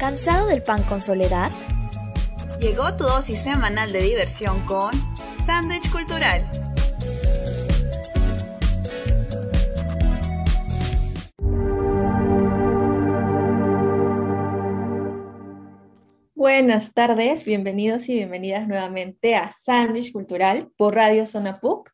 [0.00, 1.50] ¿Cansado del pan con soledad?
[2.58, 4.92] Llegó tu dosis semanal de diversión con
[5.44, 6.50] Sándwich Cultural.
[16.34, 21.92] Buenas tardes, bienvenidos y bienvenidas nuevamente a Sándwich Cultural por Radio Zona PUC.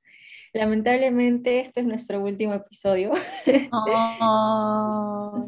[0.56, 3.12] Lamentablemente este es nuestro último episodio.
[4.18, 5.44] Oh,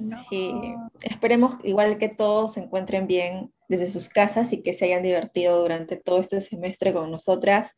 [1.02, 5.60] Esperemos igual que todos se encuentren bien desde sus casas y que se hayan divertido
[5.60, 7.76] durante todo este semestre con nosotras,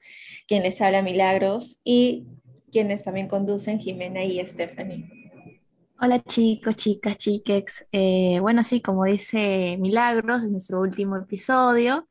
[0.49, 2.27] quien les habla Milagros y
[2.73, 5.09] quienes también conducen Jimena y Stephanie.
[6.01, 7.87] Hola chicos, chicas, chiques.
[7.93, 12.09] Eh, bueno, sí, como dice Milagros, es nuestro último episodio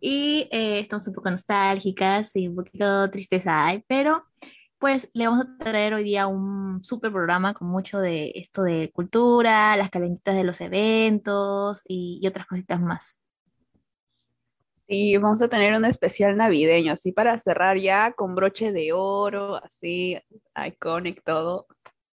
[0.00, 4.24] y eh, estamos un poco nostálgicas y un poquito tristeza hay, pero
[4.78, 8.90] pues le vamos a traer hoy día un súper programa con mucho de esto de
[8.92, 13.18] cultura, las calentitas de los eventos y, y otras cositas más.
[14.86, 19.56] Sí, vamos a tener un especial navideño, así para cerrar ya con broche de oro,
[19.56, 20.18] así,
[20.54, 21.66] iconic todo.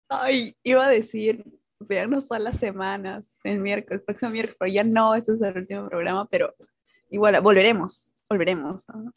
[0.08, 1.44] Ay, iba a decir,
[1.80, 5.58] veannos todas las semanas, el miércoles, el próximo miércoles, pero ya no, este es el
[5.58, 6.54] último programa, pero
[7.10, 9.12] igual, volveremos, volveremos, ¿no?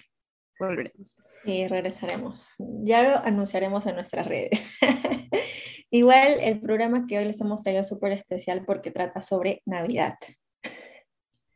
[0.59, 1.13] volveremos.
[1.43, 2.49] Sí, regresaremos.
[2.57, 4.77] Ya lo anunciaremos en nuestras redes.
[5.89, 10.15] igual, el programa que hoy les hemos traído es súper especial porque trata sobre Navidad.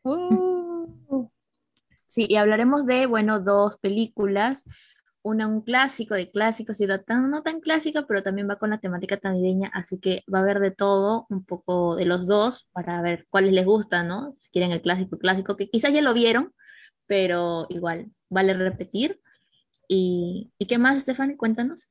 [0.04, 1.28] Uh.
[2.06, 4.64] Sí, y hablaremos de, bueno, dos películas
[5.28, 8.70] una un clásico de clásicos y no tan, no tan clásica, pero también va con
[8.70, 12.68] la temática navideña, así que va a haber de todo, un poco de los dos,
[12.72, 14.34] para ver cuáles les gustan, ¿no?
[14.38, 16.54] Si quieren el clásico, clásico, que quizás ya lo vieron,
[17.06, 19.20] pero igual vale repetir.
[19.86, 21.36] ¿Y, ¿y qué más, Stephanie?
[21.36, 21.88] Cuéntanos.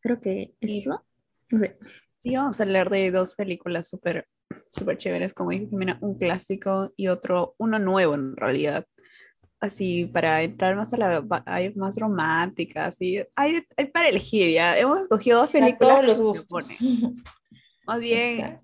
[0.00, 1.78] Creo que es No sé.
[2.20, 4.26] Sí, vamos a hablar de dos películas súper
[4.72, 5.68] súper chéveres, como dije
[6.00, 8.86] un clásico y otro, uno nuevo en realidad,
[9.66, 14.76] así para entrar más a la hay más romántica, así hay, hay, para elegir ya.
[14.76, 15.78] Hemos escogido dos películas.
[15.78, 16.68] todos los gustos.
[17.86, 18.60] Más bien,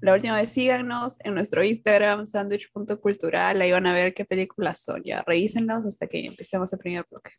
[0.00, 5.02] la última vez síganos en nuestro Instagram, sandwich.cultural, ahí van a ver qué películas son,
[5.02, 7.30] ya revísenlos hasta que empecemos el primer bloque.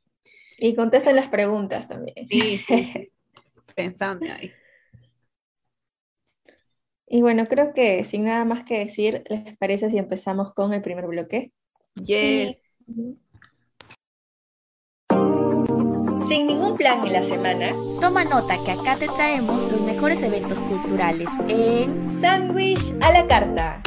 [0.58, 2.26] Y contesten las preguntas también.
[2.28, 2.62] Sí,
[3.76, 4.52] pensando ahí.
[7.10, 10.82] Y bueno, creo que sin nada más que decir, ¿les parece si empezamos con el
[10.82, 11.54] primer bloque?
[11.96, 12.58] Yes.
[12.88, 13.18] Sin
[16.48, 21.30] ningún plan en la semana, toma nota que acá te traemos los mejores eventos culturales
[21.50, 23.82] en Sandwich a la carta.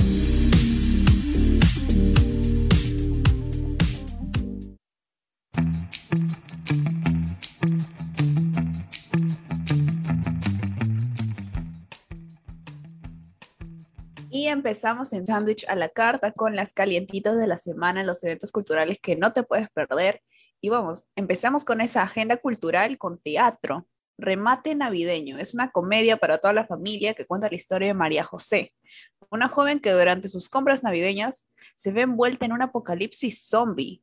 [14.50, 18.99] Empezamos en Sándwich a la carta con las calientitas de la semana, los eventos culturales
[19.00, 20.22] que no te puedes perder.
[20.61, 23.87] Y vamos, empezamos con esa agenda cultural con teatro.
[24.19, 28.22] Remate Navideño es una comedia para toda la familia que cuenta la historia de María
[28.22, 28.75] José,
[29.31, 34.03] una joven que durante sus compras navideñas se ve envuelta en un apocalipsis zombie,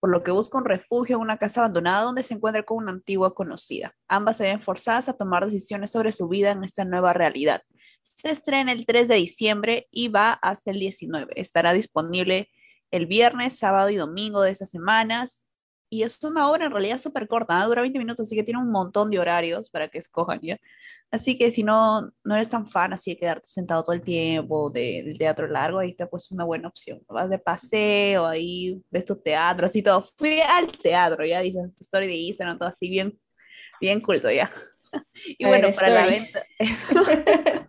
[0.00, 2.92] por lo que busca un refugio en una casa abandonada donde se encuentra con una
[2.92, 3.94] antigua conocida.
[4.08, 7.62] Ambas se ven forzadas a tomar decisiones sobre su vida en esta nueva realidad,
[8.08, 11.32] se estrena el 3 de diciembre y va hasta el 19.
[11.36, 12.48] Estará disponible
[12.90, 15.44] el viernes, sábado y domingo de esas semanas.
[15.90, 18.70] Y es una obra en realidad súper corta, dura 20 minutos, así que tiene un
[18.70, 20.58] montón de horarios para que escojan ya.
[21.10, 24.70] Así que si no, no eres tan fan así de quedarte sentado todo el tiempo
[24.70, 27.00] del teatro largo, ahí está pues una buena opción.
[27.08, 30.06] Vas de paseo, ahí ves tu teatro, así todo.
[30.18, 33.18] Fui al teatro, ya dices tu story de Instagram, todo así bien,
[33.80, 34.50] bien culto ya.
[35.38, 36.42] y bueno, para la venta.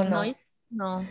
[0.08, 0.24] no?
[0.70, 1.02] No.
[1.02, 1.08] no.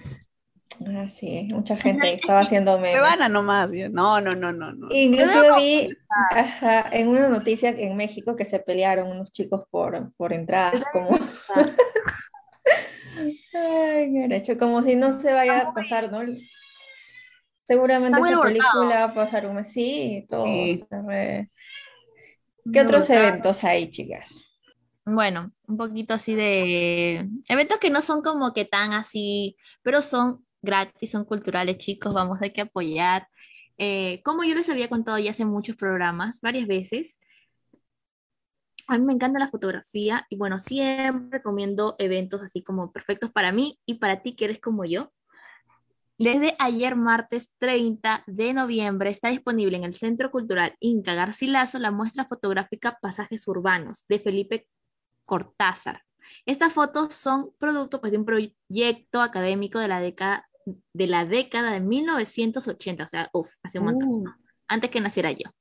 [0.87, 2.93] Ah, sí, mucha gente estaba haciendo memes.
[2.93, 4.71] Peruana nomás, no, no, no, no.
[4.73, 4.87] no.
[4.91, 5.95] Incluso vi
[6.91, 11.11] en una noticia en México que se pelearon unos chicos por, por entradas, como...
[13.53, 16.21] Ay, como si no se vaya a pasar, ¿no?
[17.63, 20.45] Seguramente esa película va a pasar un mes, sí, todo.
[22.71, 24.35] ¿Qué otros eventos hay, chicas?
[25.05, 30.45] Bueno, un poquito así de eventos que no son como que tan así, pero son
[30.61, 33.27] gratis, son culturales, chicos, vamos, hay que apoyar.
[33.77, 37.17] Eh, como yo les había contado ya hace muchos programas, varias veces,
[38.87, 43.51] a mí me encanta la fotografía y bueno, siempre recomiendo eventos así como perfectos para
[43.51, 45.11] mí y para ti que eres como yo.
[46.21, 51.89] Desde ayer martes 30 de noviembre está disponible en el Centro Cultural Inca Garcilaso la
[51.89, 54.67] muestra fotográfica Pasajes Urbanos de Felipe
[55.25, 56.03] Cortázar.
[56.45, 60.47] Estas fotos son producto pues, de un proyecto académico de la década
[60.93, 64.25] de la década de 1980, o sea, uff, hace un montón, uh.
[64.71, 65.51] Antes que naciera yo.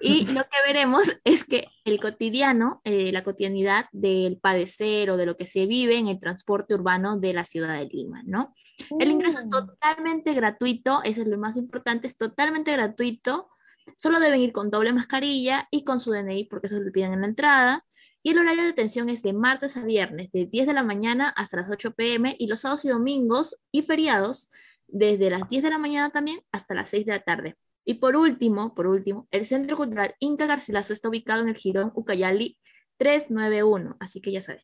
[0.00, 5.26] Y lo que veremos es que el cotidiano, eh, la cotidianidad del padecer o de
[5.26, 8.54] lo que se vive en el transporte urbano de la ciudad de Lima, ¿no?
[8.98, 9.50] El ingreso es uh.
[9.50, 13.48] totalmente gratuito, eso es lo más importante, es totalmente gratuito.
[13.96, 17.20] Solo deben ir con doble mascarilla y con su DNI porque eso lo piden en
[17.22, 17.84] la entrada.
[18.22, 21.28] Y el horario de atención es de martes a viernes, de 10 de la mañana
[21.30, 24.50] hasta las 8 pm y los sábados y domingos y feriados
[24.86, 27.56] desde las 10 de la mañana también hasta las 6 de la tarde.
[27.88, 31.90] Y por último, por último, el Centro Cultural Inca Garcilaso está ubicado en el Girón
[31.94, 32.58] Ucayali
[32.98, 34.60] 391, así que ya saben.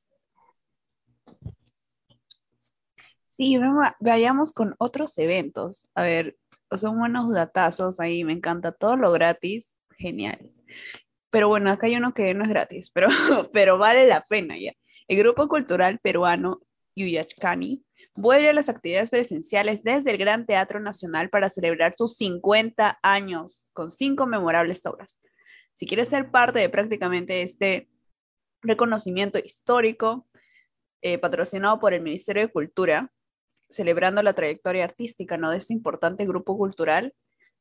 [3.29, 3.57] Sí,
[4.01, 5.89] vayamos con otros eventos.
[5.95, 6.37] A ver,
[6.73, 10.51] son buenos datazos ahí, me encanta todo lo gratis, genial.
[11.31, 13.09] Pero bueno, acá hay uno que no es gratis, pero,
[13.55, 14.75] pero vale la pena ya.
[15.09, 16.61] El Grupo Cultural Peruano
[16.95, 17.83] Yuyachcani
[18.15, 23.71] vuelve a las actividades presenciales desde el Gran Teatro Nacional para celebrar sus 50 años
[23.73, 25.21] con cinco memorables obras.
[25.73, 27.89] Si quieres ser parte de prácticamente este
[28.63, 30.29] reconocimiento histórico
[31.03, 33.13] eh, patrocinado por el Ministerio de Cultura,
[33.69, 35.51] celebrando la trayectoria artística ¿no?
[35.51, 37.15] de este importante grupo cultural,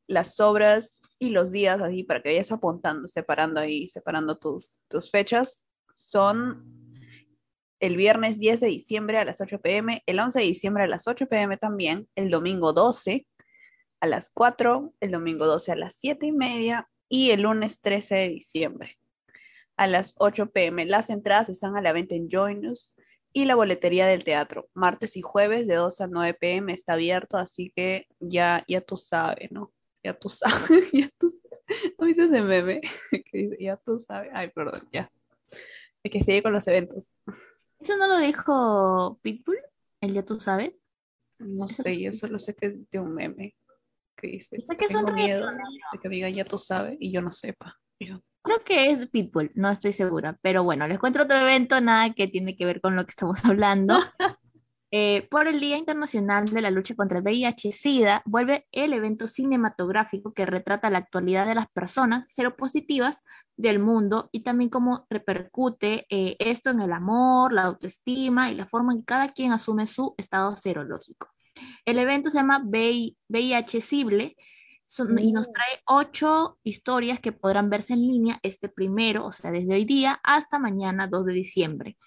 [0.08, 5.10] las obras y los días ahí para que vayas apuntando, separando ahí, separando tus, tus
[5.10, 5.66] fechas,
[5.96, 6.82] son
[7.83, 11.06] el viernes 10 de diciembre a las 8 pm, el 11 de diciembre a las
[11.06, 13.27] 8 pm también, el domingo 12
[14.00, 18.15] a las 4, el domingo 12 a las 7 y media y el lunes 13
[18.15, 18.97] de diciembre
[19.75, 20.85] a las 8 pm.
[20.85, 22.95] Las entradas están a la venta en Joinus
[23.33, 24.69] y la boletería del teatro.
[24.74, 28.95] Martes y jueves de 2 a 9 pm está abierto, así que ya, ya tú
[28.95, 29.74] sabes, ¿no?
[30.01, 31.38] ya tú sabes, ya tú
[32.00, 32.80] ¿No viste ese meme?
[33.25, 34.31] Que dice, ya tú sabes.
[34.33, 35.12] Ay, perdón, ya.
[36.01, 37.13] Es que sigue con los eventos.
[37.83, 39.57] ¿Eso no lo dijo Pitbull?
[40.00, 40.71] ¿El ya tú sabes?
[41.39, 43.56] No sé, yo solo sé que es de un meme
[44.15, 47.77] que dice, que tengo miedo de que diga ya tú sabes y yo no sepa.
[48.00, 52.30] Creo que es Pitbull, no estoy segura, pero bueno, les cuento otro evento, nada que
[52.30, 53.97] tiene que ver con lo que estamos hablando.
[54.95, 60.36] Eh, por el Día Internacional de la Lucha contra el VIH-Sida, vuelve el evento cinematográfico
[60.36, 63.24] que retrata la actualidad de las personas seropositivas
[63.57, 68.68] del mundo y también cómo repercute eh, esto en el amor, la autoestima y la
[68.68, 71.28] forma en que cada quien asume su estado serológico.
[71.86, 74.36] El evento se llama VIH-Cible
[75.18, 75.54] y nos mm.
[75.54, 80.19] trae ocho historias que podrán verse en línea este primero, o sea, desde hoy día
[80.23, 81.97] hasta mañana 2 de diciembre.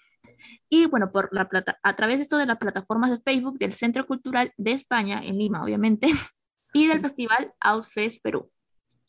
[0.69, 3.73] Y bueno, por la plata, a través de esto de las plataformas de Facebook del
[3.73, 6.07] Centro Cultural de España, en Lima, obviamente,
[6.73, 8.51] y del Festival Outfest Perú.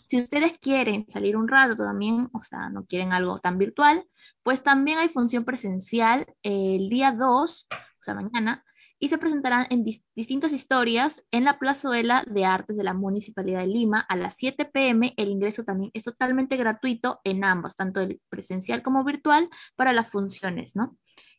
[0.08, 4.04] Si ustedes quieren salir un rato también, o sea, no quieren algo tan virtual,
[4.42, 8.64] pues también hay función presencial el día 2, o sea, mañana,
[8.98, 13.68] y se presentarán en distintas historias en la plazuela de artes de la Municipalidad de
[13.68, 15.14] Lima a las 7 pm.
[15.16, 20.10] El ingreso también es totalmente gratuito en ambos, tanto el presencial como virtual, para las
[20.10, 20.96] funciones, ¿no?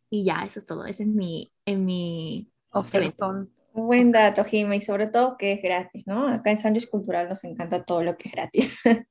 [0.09, 0.85] Y ya, eso es todo.
[0.85, 3.51] Ese es mi, en mi ofertón.
[3.71, 6.27] Buen dato, Jimmy, y sobre todo que es gratis, ¿no?
[6.27, 8.79] Acá en Sándwich Cultural nos encanta todo lo que es gratis.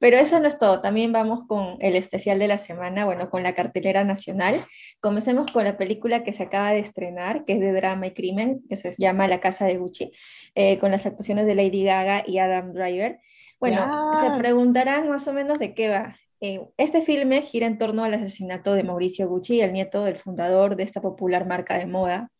[0.00, 3.42] Pero eso no es todo, también vamos con el especial de la semana, bueno, con
[3.42, 4.54] la cartelera nacional.
[5.00, 8.62] Comencemos con la película que se acaba de estrenar, que es de drama y crimen,
[8.68, 10.12] que se llama La Casa de Gucci,
[10.54, 13.18] eh, con las actuaciones de Lady Gaga y Adam Driver.
[13.58, 16.16] Bueno, se preguntarán más o menos de qué va.
[16.40, 20.76] Eh, este filme gira en torno al asesinato de Mauricio Gucci, el nieto del fundador
[20.76, 22.30] de esta popular marca de moda.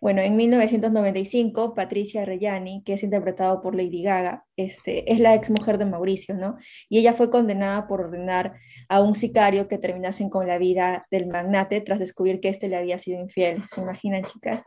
[0.00, 5.50] Bueno, en 1995, Patricia Reggiani, que es interpretado por Lady Gaga, este, es la ex
[5.50, 6.56] mujer de Mauricio, ¿no?
[6.88, 8.54] Y ella fue condenada por ordenar
[8.88, 12.76] a un sicario que terminasen con la vida del magnate tras descubrir que éste le
[12.76, 13.62] había sido infiel.
[13.70, 14.62] ¿Se imaginan, chicas?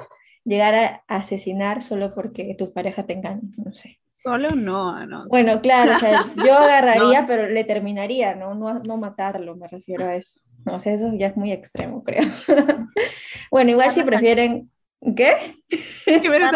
[0.45, 3.99] llegar a asesinar solo porque tu pareja te engaña, no sé.
[4.13, 5.27] Solo no, no.
[5.27, 8.53] Bueno, claro, o sea, yo agarraría, pero le terminaría, ¿no?
[8.53, 8.79] ¿no?
[8.79, 10.39] No matarlo, me refiero a eso.
[10.65, 12.23] No, o sea, eso ya es muy extremo, creo.
[13.51, 14.69] bueno, igual si prefieren...
[15.17, 15.57] ¿Qué?
[16.05, 16.49] Que bueno,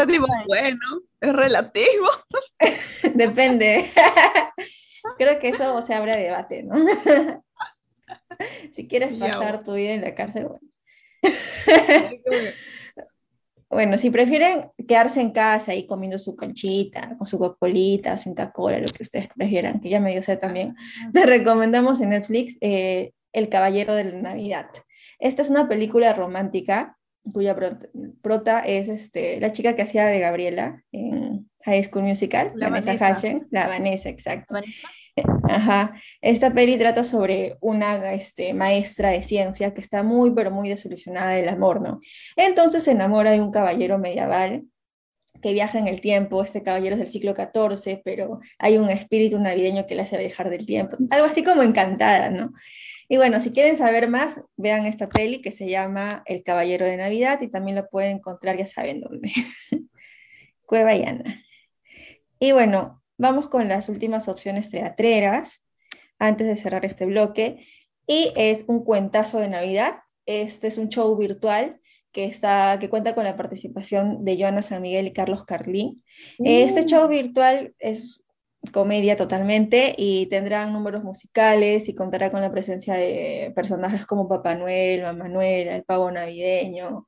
[1.19, 2.07] es relativo.
[3.13, 3.85] Depende.
[5.17, 6.75] creo que eso se abre debate, ¿no?
[8.71, 10.67] si quieres pasar tu vida en la cárcel, bueno.
[13.69, 18.79] Bueno, si prefieren quedarse en casa y comiendo su conchita, con su cocolita, su Inca-Cola,
[18.79, 20.75] lo que ustedes prefieran, que ya me dio sed también,
[21.13, 24.67] te recomendamos en Netflix eh, El Caballero de la Navidad.
[25.19, 26.97] Esta es una película romántica
[27.33, 27.57] cuya
[28.21, 33.19] prota es este, la chica que hacía de Gabriela en High School Musical, la Vanessa,
[33.51, 34.55] la Vanessa, exacto.
[35.43, 35.93] Ajá.
[36.21, 41.31] Esta peli trata sobre una este, maestra de ciencia que está muy, pero muy desilusionada
[41.31, 41.99] del amor, ¿no?
[42.35, 44.63] Entonces se enamora de un caballero medieval
[45.41, 49.39] que viaja en el tiempo, este caballero es del siglo XIV, pero hay un espíritu
[49.39, 52.53] navideño que le hace viajar del tiempo, algo así como encantada, ¿no?
[53.09, 56.97] Y bueno, si quieren saber más, vean esta peli que se llama El Caballero de
[56.97, 59.31] Navidad y también lo pueden encontrar, ya saben dónde.
[60.65, 60.91] Cueva.
[62.39, 65.63] Y bueno, Vamos con las últimas opciones teatreras
[66.19, 67.67] antes de cerrar este bloque.
[68.05, 69.99] Y es un cuentazo de Navidad.
[70.25, 71.79] Este es un show virtual
[72.11, 76.03] que, está, que cuenta con la participación de Joana San Miguel y Carlos Carlín.
[76.39, 76.85] Este mm.
[76.85, 78.23] show virtual es
[78.71, 84.55] comedia totalmente y tendrán números musicales y contará con la presencia de personajes como Papá
[84.55, 87.05] Noel, Mamá Noel, el pavo navideño,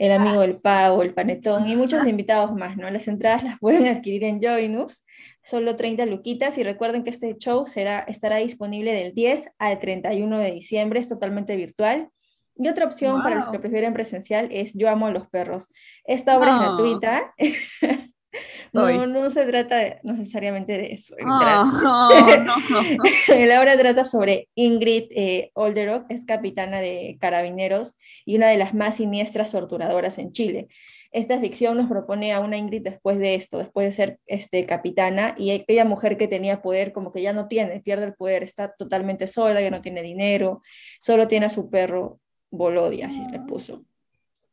[0.00, 2.90] el amigo del pavo, el panetón y muchos invitados más, ¿no?
[2.90, 5.04] Las entradas las pueden adquirir en Joinus,
[5.44, 10.38] solo 30 luquitas y recuerden que este show será, estará disponible del 10 al 31
[10.38, 12.08] de diciembre, es totalmente virtual.
[12.56, 15.68] Y otra opción para los que prefieren presencial es Yo amo a los perros.
[16.04, 17.34] Esta obra es gratuita.
[18.72, 21.16] No, no se trata necesariamente de eso.
[23.46, 28.74] la obra trata sobre Ingrid eh, Olderock, es capitana de carabineros y una de las
[28.74, 30.68] más siniestras torturadoras en Chile.
[31.12, 35.34] Esta ficción nos propone a una Ingrid después de esto, después de ser este, capitana,
[35.36, 38.72] y aquella mujer que tenía poder como que ya no tiene, pierde el poder, está
[38.72, 40.62] totalmente sola, ya no tiene dinero,
[41.00, 42.20] solo tiene a su perro
[42.52, 43.84] Bolodia, así se le puso.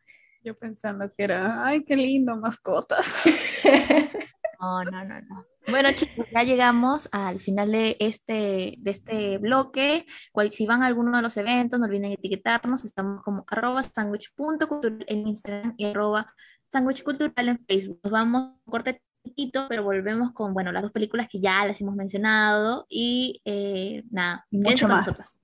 [0.43, 3.05] Yo pensando que era, ay, qué lindo, mascotas.
[4.61, 5.45] No, no, no, no.
[5.69, 10.05] Bueno, chicos, ya llegamos al final de este, de este bloque.
[10.31, 12.85] Cual, si van a alguno de los eventos, no olviden etiquetarnos.
[12.85, 16.31] Estamos como arroba sandwich.cultural en Instagram y arroba
[16.71, 17.99] sandwichcultural en Facebook.
[18.03, 21.81] Nos vamos a corte chiquito, pero volvemos con, bueno, las dos películas que ya las
[21.81, 25.39] hemos mencionado y eh, nada, mucho más.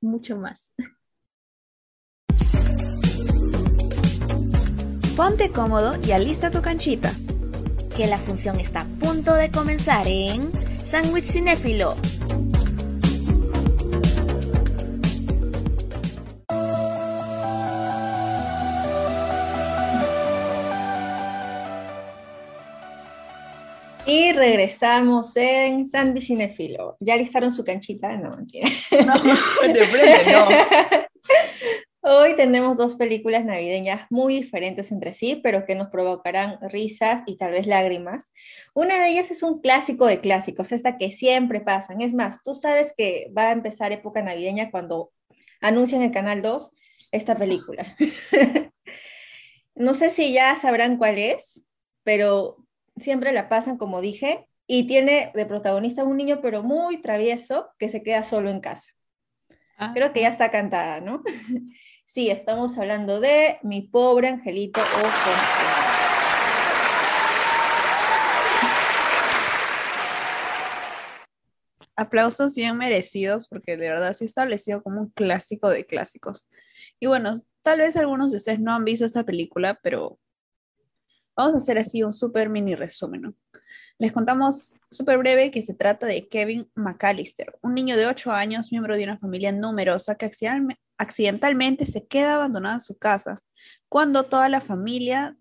[0.00, 0.74] Mucho más.
[5.16, 7.12] Ponte cómodo y alista tu canchita.
[7.96, 11.94] Que la función está a punto de comenzar en Sandwich Cinéfilo.
[24.04, 26.96] Y regresamos en Sandwich Cinéfilo.
[26.98, 28.16] ¿Ya alistaron su canchita?
[28.16, 28.68] No, mentira.
[29.06, 31.04] No, de frente, no.
[32.06, 37.38] Hoy tenemos dos películas navideñas muy diferentes entre sí, pero que nos provocarán risas y
[37.38, 38.30] tal vez lágrimas.
[38.74, 42.02] Una de ellas es un clásico de clásicos, esta que siempre pasan.
[42.02, 45.12] Es más, tú sabes que va a empezar época navideña cuando
[45.62, 46.72] anuncian el Canal 2
[47.10, 47.96] esta película.
[49.74, 51.64] no sé si ya sabrán cuál es,
[52.02, 52.66] pero
[52.98, 57.88] siempre la pasan, como dije, y tiene de protagonista un niño, pero muy travieso, que
[57.88, 58.90] se queda solo en casa.
[59.78, 59.92] Ah.
[59.94, 61.22] Creo que ya está cantada, ¿no?
[62.14, 64.84] Sí, estamos hablando de Mi pobre angelito o
[71.96, 76.46] Aplausos bien merecidos porque de verdad sí establecido como un clásico de clásicos.
[77.00, 80.20] Y bueno, tal vez algunos de ustedes no han visto esta película, pero
[81.34, 83.34] vamos a hacer así un súper mini resumen.
[83.98, 88.70] Les contamos súper breve que se trata de Kevin McAllister, un niño de 8 años,
[88.70, 90.26] miembro de una familia numerosa que
[90.98, 93.42] accidentalmente se queda abandonado en su casa
[93.88, 95.36] cuando toda la familia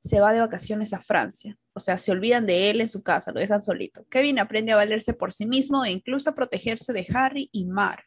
[0.00, 1.56] se va de vacaciones a Francia.
[1.72, 4.06] O sea, se olvidan de él en su casa, lo dejan solito.
[4.08, 8.04] Kevin aprende a valerse por sí mismo e incluso a protegerse de Harry y Mar,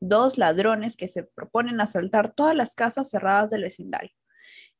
[0.00, 4.12] dos ladrones que se proponen asaltar todas las casas cerradas del vecindario.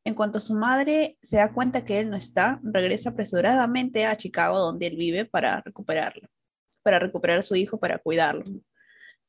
[0.05, 4.59] En cuanto su madre se da cuenta que él no está, regresa apresuradamente a Chicago,
[4.59, 6.29] donde él vive, para recuperarlo,
[6.83, 8.45] para recuperar a su hijo, para cuidarlo.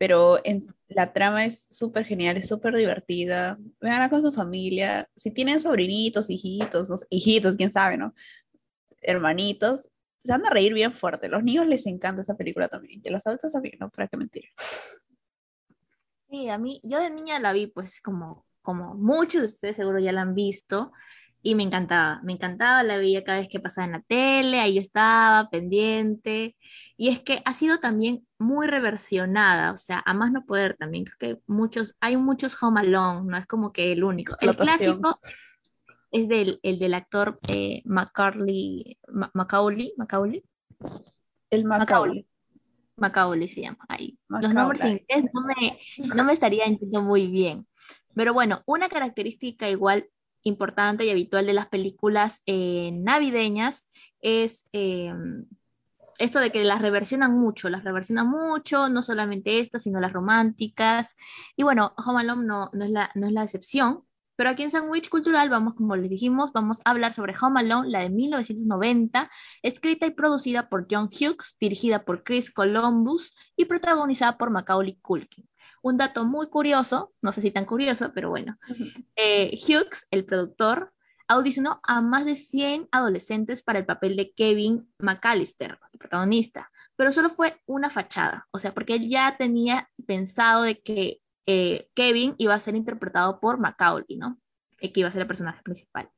[0.04, 3.58] Pero en, la trama es súper genial, es súper divertida.
[3.80, 5.10] Vean con su familia.
[5.16, 8.14] Si tienen sobrinitos, hijitos, hijitos, quién sabe, ¿no?
[9.00, 9.92] Hermanitos,
[10.26, 11.30] se van a reír bien fuerte.
[11.30, 13.00] Los niños les encanta esa película también.
[13.02, 13.90] Y los adultos también, ¿no?
[13.92, 14.44] Para qué mentir.
[16.30, 20.00] Sí, a mí, yo de niña la vi, pues, como como muchos de ustedes seguro
[20.00, 20.92] ya la han visto,
[21.44, 24.76] y me encantaba, me encantaba, la veía cada vez que pasaba en la tele, ahí
[24.76, 26.56] yo estaba pendiente,
[26.98, 31.06] y es que ha sido también muy reversionada, o sea, a más no poder también,
[31.06, 34.36] creo que muchos, hay muchos Home Alone, no es como que el único.
[34.42, 35.20] El clásico
[36.12, 38.98] es del, el del actor eh, Macaulay,
[39.34, 40.44] Macaulay, Macaulay.
[41.50, 42.28] El Macaulay.
[42.98, 44.20] Macaulay se llama ahí.
[44.30, 45.80] Los nombres en inglés no me,
[46.16, 47.68] no me estaría entendiendo muy bien.
[48.14, 50.08] Pero bueno, una característica igual
[50.44, 53.88] importante y habitual de las películas eh, navideñas
[54.22, 55.46] es em,
[56.18, 61.16] esto de que las reversionan mucho, las reversionan mucho, no solamente estas, sino las románticas.
[61.56, 64.04] Y bueno, Home Alone no, no, es, la, no es la excepción,
[64.36, 67.90] pero aquí en Sandwich Cultural vamos, como les dijimos, vamos a hablar sobre Home Alone,
[67.90, 69.30] la de 1990,
[69.62, 75.48] escrita y producida por John Hughes, dirigida por Chris Columbus y protagonizada por Macaulay Culkin.
[75.84, 78.58] Un dato muy curioso, no sé si tan curioso, pero bueno,
[79.16, 80.93] eh, Hughes, el productor,
[81.28, 87.12] audicionó a más de 100 adolescentes para el papel de Kevin McAllister, el protagonista, pero
[87.12, 92.36] solo fue una fachada, o sea, porque él ya tenía pensado de que eh, Kevin
[92.38, 94.38] iba a ser interpretado por Macaulay, ¿no?
[94.92, 96.10] que iba a ser el personaje principal.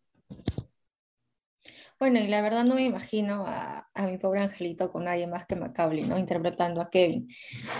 [1.98, 5.56] Bueno, y la verdad no me imagino a, mi pobre angelito con nadie más que
[5.56, 6.18] Macaulay, ¿no?
[6.18, 7.30] Interpretando a Kevin.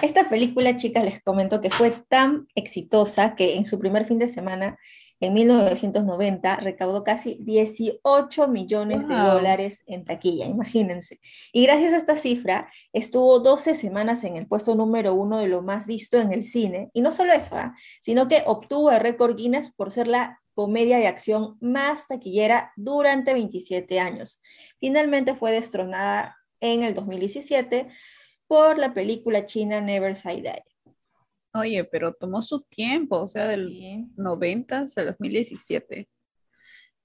[0.02, 4.30] Esta película, chicas, les comento que fue tan exitosa que en su primer fin de
[4.30, 4.78] semana,
[5.20, 11.20] en 1990, recaudó casi 18 millones de dólares en taquilla, imagínense.
[11.54, 15.62] Y gracias a esta cifra, estuvo 12 semanas en el puesto número uno de lo
[15.62, 16.90] más visto en el cine.
[16.94, 17.76] Y no solo eso, ¿ah?
[18.02, 23.34] sino que obtuvo el récord Guinness por ser la comedia de acción más taquillera durante
[23.34, 24.42] 27 años.
[24.80, 27.90] Finalmente fue destronada en el 2017
[28.48, 30.75] por la película china Never Say Die.
[31.56, 36.10] Oye, pero tomó su tiempo, o sea, del 90 al 2017.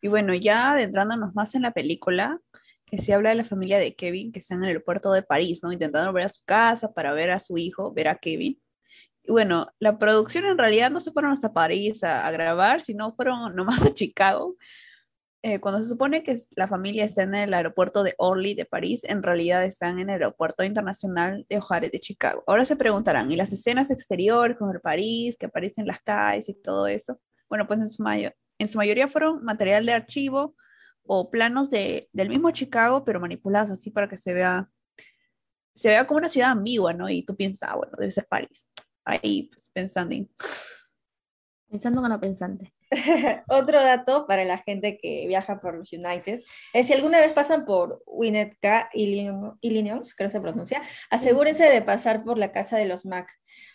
[0.03, 2.41] Y bueno, ya adentrándonos más en la película,
[2.85, 5.61] que se habla de la familia de Kevin, que está en el aeropuerto de París,
[5.63, 5.73] ¿no?
[5.73, 8.61] Intentando ver a su casa para ver a su hijo, ver a Kevin.
[9.23, 13.55] Y bueno, la producción en realidad no se fueron hasta París a, grabar, sino fueron
[13.55, 14.57] nomás a Chicago.
[15.43, 19.05] Eh, cuando se supone que la familia está en el aeropuerto de Orly de París,
[19.05, 22.45] en realidad están en el aeropuerto internacional de O'Hare de Chicago.
[22.47, 26.55] Ahora se preguntarán, ¿y las escenas exteriores con el París, que aparecen las calles y
[26.55, 27.19] todo eso?
[27.49, 30.55] Bueno, pues en su, en su mayoría fueron material de archivo
[31.05, 34.69] o planos de, del mismo Chicago, pero manipulados así para que se vea,
[35.75, 37.09] se vea como una ciudad ambigua, ¿no?
[37.09, 38.69] Y tú piensas, ah, bueno, debe ser París
[39.07, 40.15] ahí pues, pensando.
[41.69, 42.75] Pensando con la pensante.
[43.49, 46.41] Otro dato para la gente que viaja por los United
[46.73, 52.25] es si alguna vez pasan por Winnetka, Illinois, creo que se pronuncia, asegúrense de pasar
[52.25, 53.31] por la casa de los Mac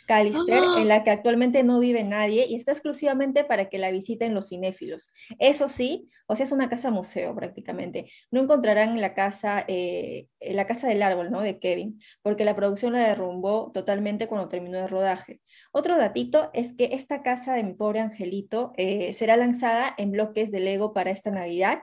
[0.06, 0.76] Callister, ah.
[0.80, 4.50] en la que actualmente no vive nadie y está exclusivamente para que la visiten los
[4.50, 5.12] cinéfilos.
[5.40, 8.12] Eso sí, o sea, es una casa museo prácticamente.
[8.32, 11.42] No encontrarán la casa, eh, la casa del árbol, ¿no?
[11.42, 15.42] De Kevin, porque la producción la derrumbó totalmente cuando terminó el rodaje.
[15.72, 20.52] Otro datito es que esta casa de mi pobre angelito eh, será lanzada en bloques
[20.52, 21.80] de Lego para esta Navidad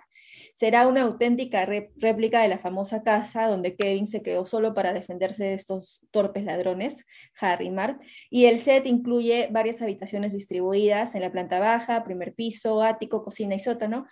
[0.55, 5.45] será una auténtica réplica de la famosa casa donde Kevin se quedó solo para defenderse
[5.45, 7.07] de estos torpes ladrones,
[7.41, 12.35] Harry y Mart, y el set incluye varias habitaciones distribuidas en la planta baja, primer
[12.35, 14.07] piso, ático, cocina y sótano.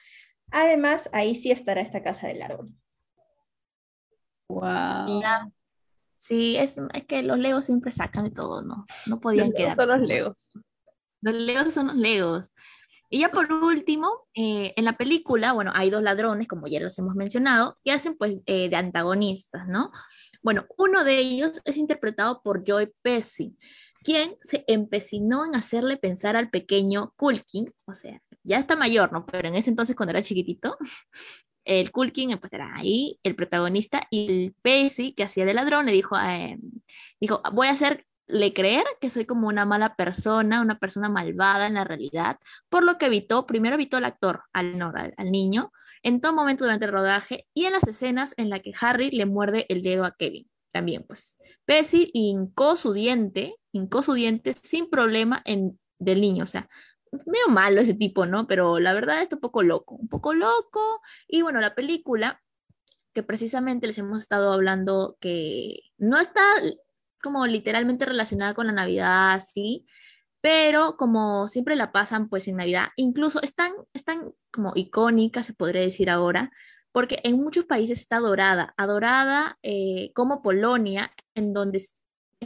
[0.51, 2.70] Además, ahí sí estará esta casa del árbol.
[4.49, 5.23] Wow.
[6.16, 8.85] Sí, es, es, que los Legos siempre sacan de todo, ¿no?
[9.07, 9.77] No podían los quedar.
[9.77, 10.49] Son los Legos.
[11.23, 12.53] Los Legos son los Legos.
[13.12, 16.96] Y ya por último, eh, en la película, bueno, hay dos ladrones, como ya los
[16.96, 19.90] hemos mencionado, que hacen pues eh, de antagonistas, ¿no?
[20.42, 23.57] Bueno, uno de ellos es interpretado por Joy Pesci,
[24.05, 29.27] quien se empecinó en hacerle pensar al pequeño Culkin, o sea, ya está mayor, ¿no?
[29.27, 30.79] Pero en ese entonces cuando era chiquitito,
[31.64, 35.92] el Culkin pues era ahí el protagonista y el Pesci que hacía de ladrón le
[35.92, 36.59] dijo, eh,
[37.20, 41.66] dijo, voy a hacer le creer que soy como una mala persona, una persona malvada
[41.66, 42.38] en la realidad,
[42.69, 44.77] por lo que evitó, primero evitó al actor, al,
[45.31, 49.11] niño, en todo momento durante el rodaje y en las escenas en las que Harry
[49.11, 50.49] le muerde el dedo a Kevin.
[50.73, 51.37] También, pues.
[51.64, 56.69] Percy hincó su diente, hincó su diente sin problema en, del niño, o sea,
[57.27, 58.47] medio malo ese tipo, ¿no?
[58.47, 61.01] Pero la verdad está un poco loco, un poco loco.
[61.27, 62.40] Y bueno, la película,
[63.12, 66.40] que precisamente les hemos estado hablando, que no está
[67.22, 69.87] como literalmente relacionada con la Navidad, sí,
[70.40, 75.83] pero como siempre la pasan pues en Navidad, incluso están, están como icónica, se podría
[75.83, 76.50] decir ahora,
[76.92, 81.96] porque en muchos países está adorada, adorada eh, como Polonia, en donde es,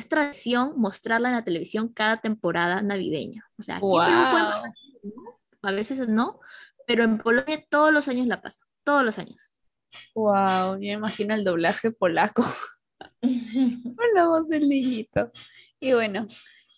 [0.08, 3.48] tradición mostrarla en la televisión cada temporada navideña.
[3.58, 4.72] O sea, aquí pasar,
[5.62, 6.40] a veces no,
[6.86, 9.38] pero en Polonia todos los años la pasa, todos los años.
[10.14, 12.44] Wow, yo imagino el doblaje polaco.
[13.22, 15.30] Voz del niñito.
[15.80, 16.28] Y bueno,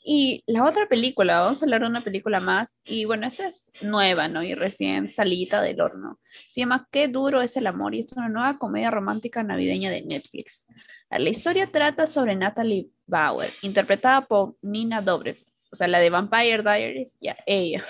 [0.09, 3.73] y la otra película, vamos a hablar de una película más, y bueno, esa es
[3.83, 4.45] nueva, ¿no?
[4.45, 6.21] Y recién salida del horno.
[6.49, 10.03] Se llama Qué duro es el amor y es una nueva comedia romántica navideña de
[10.03, 10.69] Netflix.
[11.11, 15.39] La historia trata sobre Natalie Bauer, interpretada por Nina Dobrev,
[15.73, 17.83] o sea, la de Vampire Diaries, ya ella.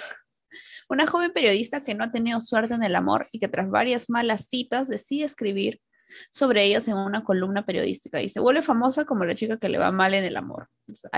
[0.88, 4.08] Una joven periodista que no ha tenido suerte en el amor y que tras varias
[4.08, 5.82] malas citas decide escribir
[6.30, 9.78] sobre ellas en una columna periodística y se vuelve famosa como la chica que le
[9.78, 10.68] va mal en el amor.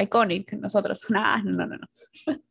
[0.01, 1.01] iconic, nosotros.
[1.11, 1.87] no, no, no, no.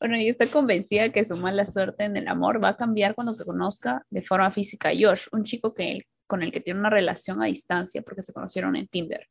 [0.00, 3.36] bueno, y está convencida que su mala suerte en el amor va a cambiar cuando
[3.36, 7.42] conozca de forma física a Josh, un chico que con el que tiene una relación
[7.42, 9.28] a distancia porque se conocieron en Tinder.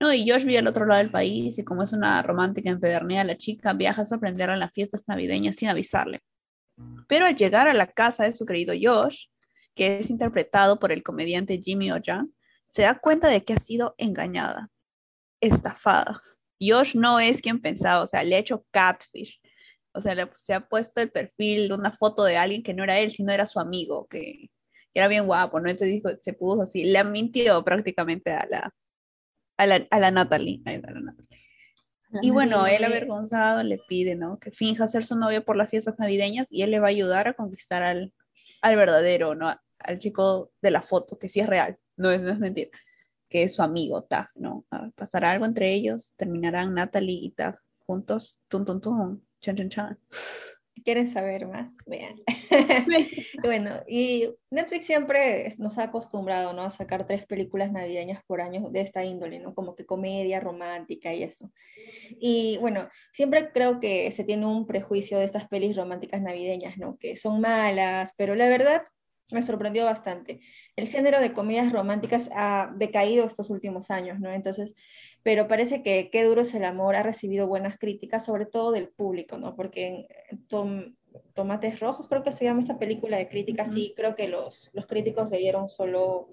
[0.00, 3.24] No, y Josh vive al otro lado del país y como es una romántica empedernida,
[3.24, 6.20] la chica viaja a sorprenderla en las fiestas navideñas sin avisarle.
[7.08, 9.26] Pero al llegar a la casa de su querido Josh,
[9.78, 12.34] que es interpretado por el comediante Jimmy Ojan,
[12.66, 14.70] se da cuenta de que ha sido engañada,
[15.40, 16.20] estafada.
[16.60, 19.40] Josh no es quien pensaba, o sea, le ha hecho catfish.
[19.92, 23.12] O sea, se ha puesto el perfil, una foto de alguien que no era él,
[23.12, 24.50] sino era su amigo, que,
[24.92, 25.70] era bien guapo, ¿no?
[25.70, 28.74] Entonces dijo, se puso así, le mintió prácticamente a la,
[29.58, 30.60] a la, a la Natalie.
[32.20, 34.40] Y bueno, él avergonzado le pide, ¿no?
[34.40, 37.28] Que finja ser su novia por las fiestas navideñas y él le va a ayudar
[37.28, 38.12] a conquistar al,
[38.60, 39.54] al verdadero, ¿no?
[39.78, 42.70] Al chico de la foto, que sí es real, no es, no es mentira,
[43.28, 44.64] que es su amigo Tag, ¿no?
[44.94, 49.98] Pasará algo entre ellos, terminarán Natalie y Tag juntos, tum, tum, tum, chan, chan, chan.
[50.74, 52.20] Si quieren saber más, vean.
[53.42, 56.62] bueno, y Netflix siempre nos ha acostumbrado, ¿no?
[56.62, 59.54] A sacar tres películas navideñas por año de esta índole, ¿no?
[59.54, 61.50] Como que comedia, romántica y eso.
[62.20, 66.96] Y bueno, siempre creo que se tiene un prejuicio de estas pelis románticas navideñas, ¿no?
[66.98, 68.82] Que son malas, pero la verdad
[69.30, 70.40] me sorprendió bastante.
[70.76, 74.32] El género de comedias románticas ha decaído estos últimos años, ¿no?
[74.32, 74.74] Entonces,
[75.22, 78.88] pero parece que Qué duro es el amor ha recibido buenas críticas, sobre todo del
[78.88, 79.54] público, ¿no?
[79.54, 80.96] Porque en
[81.34, 84.86] Tomates Rojos, creo que se llama esta película de críticas, sí, creo que los, los
[84.86, 86.28] críticos le dieron solo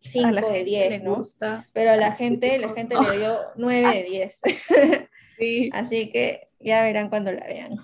[0.00, 1.20] 5 de 10, ¿no?
[1.72, 4.40] Pero a la gente, la gente le dio 9 de 10.
[5.38, 5.70] sí.
[5.72, 7.76] Así que ya verán cuando la vean.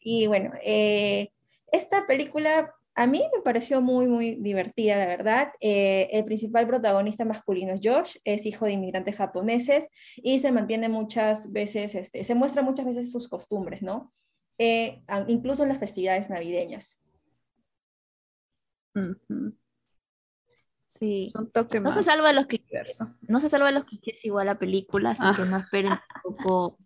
[0.00, 1.30] Y bueno, eh,
[1.72, 5.52] esta película a mí me pareció muy, muy divertida, la verdad.
[5.60, 10.88] Eh, el principal protagonista masculino es George, es hijo de inmigrantes japoneses y se mantiene
[10.88, 14.10] muchas veces, este, se muestra muchas veces sus costumbres, ¿no?
[14.56, 16.98] Eh, incluso en las festividades navideñas.
[20.88, 21.30] Sí.
[21.82, 22.98] no se salva de los clichés.
[23.28, 26.78] No se salva de los clichés igual la película, así que no esperen tampoco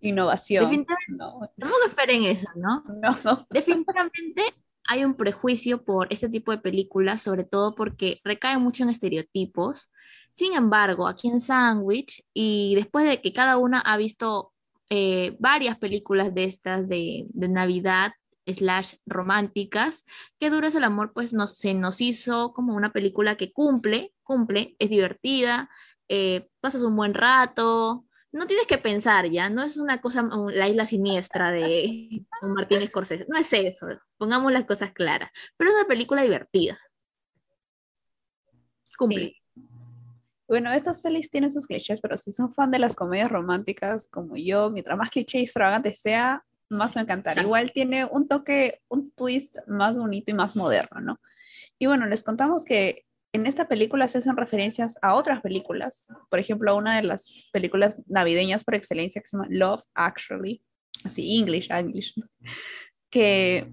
[0.00, 0.64] innovación.
[0.64, 1.48] Definitivamente, no.
[1.56, 2.82] Tampoco esperen eso, ¿no?
[3.24, 3.46] No.
[3.50, 4.52] Definitivamente
[4.86, 9.90] hay un prejuicio por este tipo de películas, sobre todo porque recae mucho en estereotipos.
[10.32, 14.52] Sin embargo, aquí en Sandwich, y después de que cada una ha visto
[14.90, 18.12] eh, varias películas de estas de, Navidad,
[18.46, 20.04] slash románticas,
[20.38, 24.12] que duro es el amor, pues nos, se nos hizo como una película que cumple,
[24.22, 25.70] cumple, es divertida,
[26.08, 30.68] eh, pasas un buen rato, no tienes que pensar ya, no es una cosa, la
[30.68, 33.86] isla siniestra de Martín Scorsese, no es eso,
[34.18, 36.78] pongamos las cosas claras, pero es una película divertida.
[38.98, 39.36] Cumple.
[40.48, 44.36] Bueno, estas pelis tienen sus clichés, pero si son fan de las comedias románticas como
[44.36, 47.42] yo, mientras más cliché y extravagante sea, más me encantará.
[47.42, 51.20] Igual tiene un toque, un twist más bonito y más moderno, ¿no?
[51.78, 56.38] Y bueno, les contamos que en esta película se hacen referencias a otras películas, por
[56.38, 60.62] ejemplo, a una de las películas navideñas por excelencia que se llama Love Actually,
[61.02, 62.14] así English, English,
[63.10, 63.68] que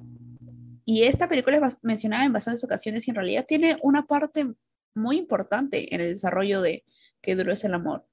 [0.83, 4.51] y esta película es mencionada en bastantes ocasiones y en realidad tiene una parte
[4.95, 6.83] muy importante en el desarrollo de
[7.21, 8.07] qué duro es el amor.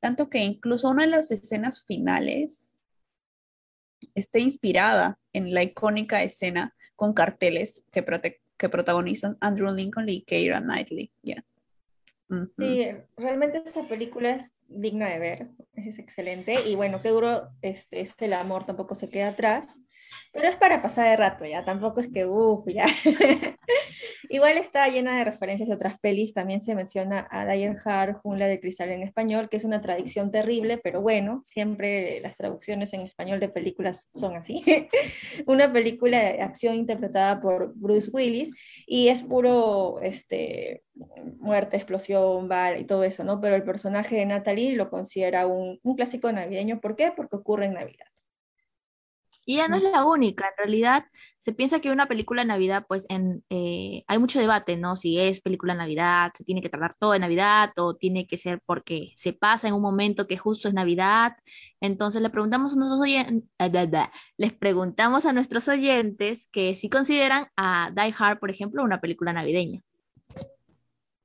[0.00, 2.76] Tanto que incluso una de las escenas finales
[4.16, 8.02] está inspirada en la icónica escena con carteles que
[8.58, 11.10] que protagonizan Andrew Lincoln y Keira Knightley.
[11.22, 11.44] Yeah.
[12.58, 18.00] Sí, realmente esta película es digna de ver, es excelente y bueno, qué duro este,
[18.00, 19.80] es el amor, tampoco se queda atrás.
[20.32, 22.66] Pero es para pasar de rato, ya, tampoco es que, uff.
[24.30, 28.46] Igual está llena de referencias de otras pelis, también se menciona a Diane Hart, Jungla
[28.46, 33.02] de Cristal en español, que es una traducción terrible, pero bueno, siempre las traducciones en
[33.02, 34.62] español de películas son así.
[35.46, 38.52] una película de acción interpretada por Bruce Willis
[38.86, 40.82] y es puro, este,
[41.38, 43.40] muerte, explosión, bala y todo eso, ¿no?
[43.40, 47.12] Pero el personaje de Natalie lo considera un, un clásico navideño, ¿por qué?
[47.16, 48.06] Porque ocurre en Navidad.
[49.48, 51.04] Y ya no es la única, en realidad
[51.38, 54.98] se piensa que una película de Navidad, pues en, eh, hay mucho debate, ¿no?
[54.98, 58.36] Si es película de Navidad, se tiene que tardar todo en Navidad o tiene que
[58.36, 61.34] ser porque se pasa en un momento que justo es Navidad.
[61.80, 63.48] Entonces le preguntamos a nuestros oyentes,
[64.36, 69.32] les preguntamos a nuestros oyentes que si consideran a Die Hard, por ejemplo, una película
[69.32, 69.80] navideña.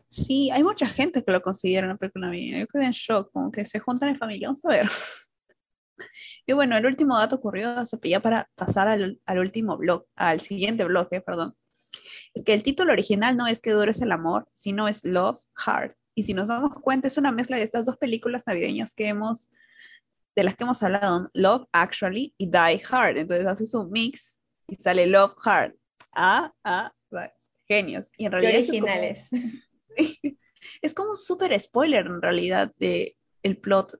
[0.08, 2.60] Sí, hay mucha gente que lo considera una película navideña.
[2.60, 4.48] Yo quedé en shock, como que se juntan en familia.
[4.48, 4.88] Vamos a ver.
[6.46, 10.84] Y bueno, el último dato ocurrió, ya para pasar al, al último blog, al siguiente
[10.86, 11.56] bloque, perdón,
[12.34, 15.96] es que el título original no es Que dures el amor, sino es Love Hard.
[16.16, 19.50] Y si nos damos cuenta, es una mezcla de estas dos películas navideñas que hemos,
[20.36, 23.18] de las que hemos hablado, Love Actually y Die Hard.
[23.18, 25.76] Entonces haces un mix y sale Love Hard.
[26.16, 26.92] Ah, ah,
[27.68, 28.12] genios.
[28.18, 28.56] Y en realidad...
[28.56, 29.30] originales.
[29.32, 30.36] Es como,
[30.82, 34.00] es como un súper spoiler en realidad de el plot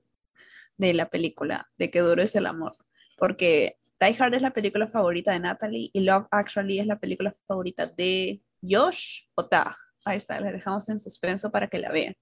[0.76, 2.76] de la película, de que duro es el amor,
[3.16, 7.34] porque Die Hard es la película favorita de Natalie y Love Actually es la película
[7.46, 9.76] favorita de Josh o Tag.
[10.04, 12.14] Ahí está, les dejamos en suspenso para que la vean.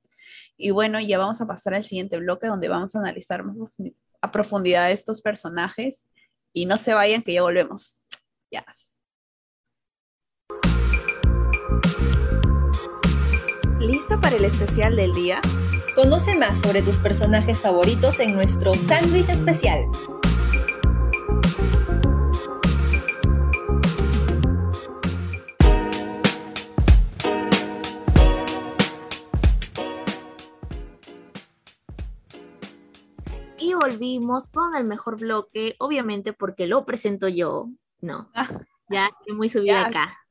[0.57, 3.57] Y bueno, ya vamos a pasar al siguiente bloque donde vamos a analizar más
[4.21, 6.07] a profundidad estos personajes
[6.53, 8.01] y no se vayan que ya volvemos.
[8.51, 8.65] ya
[13.81, 15.41] ¿Listo para el especial del día?
[15.95, 19.85] Conoce más sobre tus personajes favoritos en nuestro sándwich especial.
[33.59, 37.69] Y volvimos con el mejor bloque, obviamente porque lo presento yo.
[38.01, 38.49] No, ah.
[38.89, 40.22] ya estoy muy subida acá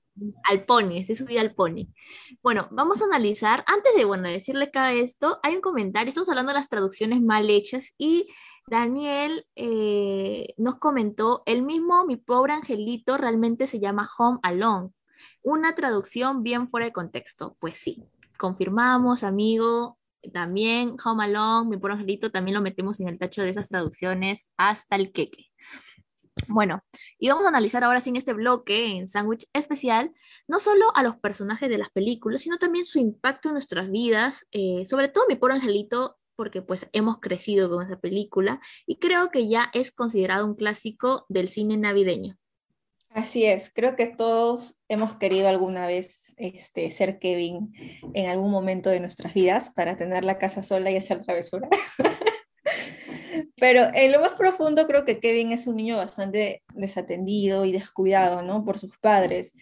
[0.44, 1.88] al pony, se subía al pony.
[2.42, 6.52] Bueno, vamos a analizar, antes de, bueno, decirle cada esto, hay un comentario, estamos hablando
[6.52, 8.28] de las traducciones mal hechas y
[8.68, 14.90] Daniel eh, nos comentó, el mismo Mi Pobre Angelito realmente se llama Home Alone,
[15.44, 17.58] una traducción bien fuera de contexto.
[17.60, 18.04] Pues sí,
[18.38, 19.98] confirmamos, amigo,
[20.34, 24.48] también Home Alone, Mi Pobre Angelito, también lo metemos en el tacho de esas traducciones
[24.58, 25.48] hasta el queque.
[26.48, 26.82] Bueno,
[27.20, 30.14] y vamos a analizar ahora sin este bloque en Sándwich Especial,
[30.48, 34.48] no solo a los personajes de las películas, sino también su impacto en nuestras vidas,
[34.52, 39.30] eh, sobre todo mi pobre angelito, porque pues hemos crecido con esa película y creo
[39.30, 42.38] que ya es considerado un clásico del cine navideño.
[43.10, 47.74] Así es, creo que todos hemos querido alguna vez este, ser Kevin
[48.14, 51.70] en algún momento de nuestras vidas para tener la casa sola y hacer travesuras.
[53.58, 58.42] Pero en lo más profundo creo que Kevin es un niño bastante desatendido y descuidado,
[58.42, 58.64] ¿no?
[58.66, 59.54] Por sus padres.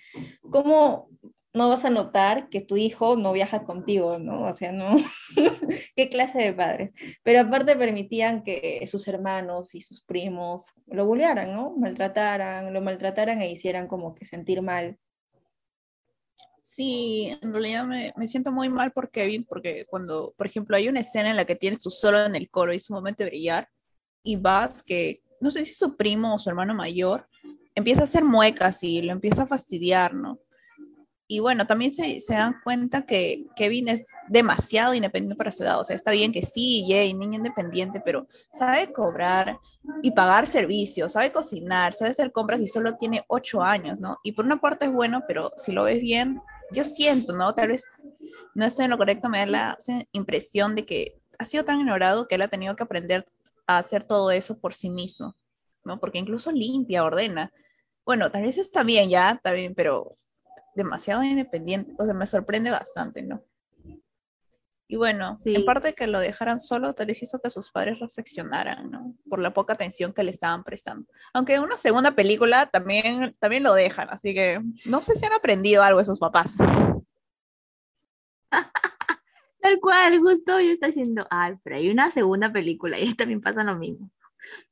[0.52, 1.10] ¿Cómo
[1.54, 4.48] no vas a notar que tu hijo no viaja contigo, ¿no?
[4.48, 4.96] O sea, ¿no?
[5.96, 6.94] ¿Qué clase de padres?
[7.24, 11.76] Pero aparte permitían que sus hermanos y sus primos lo bullearan, ¿no?
[11.76, 14.98] Maltrataran, lo maltrataran e hicieran como que sentir mal.
[16.64, 20.88] Sí, en realidad me, me, siento muy mal por Kevin, porque cuando, por ejemplo, hay
[20.88, 23.24] una escena en la que tienes tú solo en el coro y es un momento
[23.24, 23.70] de brillar,
[24.24, 27.28] y Buzz, que no sé si su primo o su hermano mayor,
[27.76, 30.40] empieza a hacer muecas y lo empieza a fastidiar, ¿no?
[31.32, 35.80] Y bueno, también se, se, dan cuenta que Kevin es demasiado independiente para su edad.
[35.80, 39.60] O sea, está bien que sí, Jay, niño independiente, pero sabe cobrar
[40.02, 44.18] y pagar servicios, sabe cocinar, sabe hacer compras y solo tiene ocho años, ¿no?
[44.24, 47.54] Y por una parte es bueno, pero si lo ves bien, yo siento, ¿no?
[47.54, 47.86] Tal vez
[48.56, 49.78] no estoy en lo correcto, me da la
[50.14, 53.28] impresión de que ha sido tan ignorado que él ha tenido que aprender
[53.68, 55.36] a hacer todo eso por sí mismo,
[55.86, 56.00] ¿no?
[56.00, 57.54] Porque incluso limpia, ordena.
[58.04, 60.16] Bueno, tal vez está bien ya, está bien, pero
[60.76, 63.44] demasiado independiente, o sea, me sorprende bastante, ¿no?
[64.92, 68.90] Y bueno, en parte que lo dejaran solo, tal vez hizo que sus padres reflexionaran,
[68.90, 69.14] ¿no?
[69.30, 71.06] Por la poca atención que le estaban prestando.
[71.32, 75.34] Aunque en una segunda película también, también lo dejan, así que no sé si han
[75.34, 76.56] aprendido algo esos papás.
[79.62, 83.64] Tal cual, justo yo estaba diciendo, ay, pero hay una segunda película y también pasa
[83.64, 84.10] lo mismo.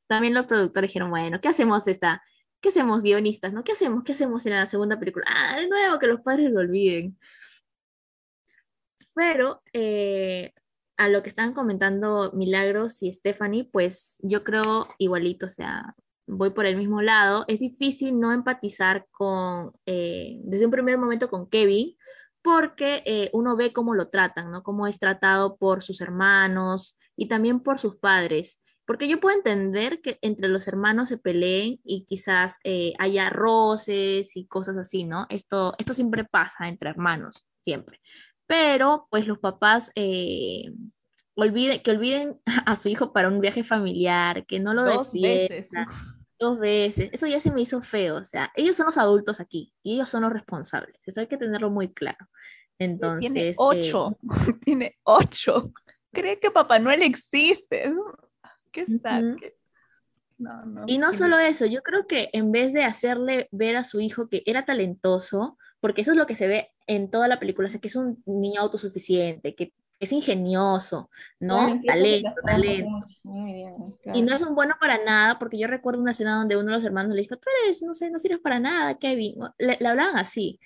[0.07, 2.23] También los productores dijeron, bueno, ¿qué hacemos esta?
[2.61, 3.63] ¿Qué hacemos guionistas, no?
[3.63, 4.03] ¿Qué hacemos?
[4.03, 5.25] ¿Qué hacemos en la segunda película?
[5.27, 7.17] Ah, de nuevo que los padres lo olviden.
[9.13, 10.53] Pero eh,
[10.97, 15.95] a lo que están comentando Milagros y Stephanie, pues yo creo igualito, o sea,
[16.27, 17.45] voy por el mismo lado.
[17.47, 21.95] Es difícil no empatizar con, eh, desde un primer momento con Kevin,
[22.41, 24.63] porque eh, uno ve cómo lo tratan, ¿no?
[24.63, 28.59] Cómo es tratado por sus hermanos y también por sus padres.
[28.87, 34.37] Porque yo puedo entender que entre los hermanos se peleen y quizás eh, haya roces
[34.37, 35.25] y cosas así, ¿no?
[35.29, 37.99] Esto, esto siempre pasa entre hermanos, siempre.
[38.47, 40.71] Pero pues los papás eh,
[41.35, 45.67] que olviden a su hijo para un viaje familiar, que no lo dos veces.
[46.39, 47.09] Dos veces.
[47.11, 48.15] Eso ya se me hizo feo.
[48.15, 50.95] O sea, ellos son los adultos aquí y ellos son los responsables.
[51.03, 52.25] Eso hay que tenerlo muy claro.
[52.79, 53.33] Entonces.
[53.33, 54.17] Tiene ocho.
[54.47, 55.73] Eh, Tiene ocho.
[56.13, 57.91] Cree que Papá Noel existe.
[58.85, 59.21] ¿Qué está?
[60.85, 64.29] y no solo eso, yo creo que en vez de hacerle ver a su hijo
[64.29, 67.79] que era talentoso, porque eso es lo que se ve en toda la película, o
[67.79, 71.09] que es un niño autosuficiente, que es ingenioso,
[71.39, 71.81] ¿no?
[71.83, 73.03] talento, talento.
[74.13, 76.77] Y no es un bueno para nada, porque yo recuerdo una escena donde uno de
[76.77, 79.39] los hermanos le dijo, tú eres, no sé, no sirves para nada, Kevin.
[79.57, 80.59] Le, le hablaban así.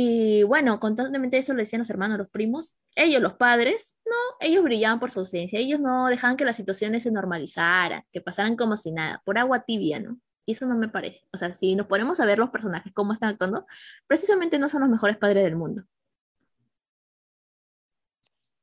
[0.00, 2.76] Y bueno, constantemente eso lo decían los hermanos, los primos.
[2.94, 5.58] Ellos, los padres, no, ellos brillaban por su ausencia.
[5.58, 9.64] Ellos no dejaban que las situaciones se normalizaran, que pasaran como si nada, por agua
[9.64, 10.20] tibia, ¿no?
[10.46, 11.26] Y eso no me parece.
[11.32, 13.66] O sea, si nos ponemos a ver los personajes, cómo están actuando,
[14.06, 15.82] precisamente no son los mejores padres del mundo.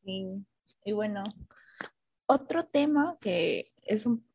[0.05, 0.45] Y,
[0.85, 1.21] y bueno,
[2.27, 4.25] otro tema que es un,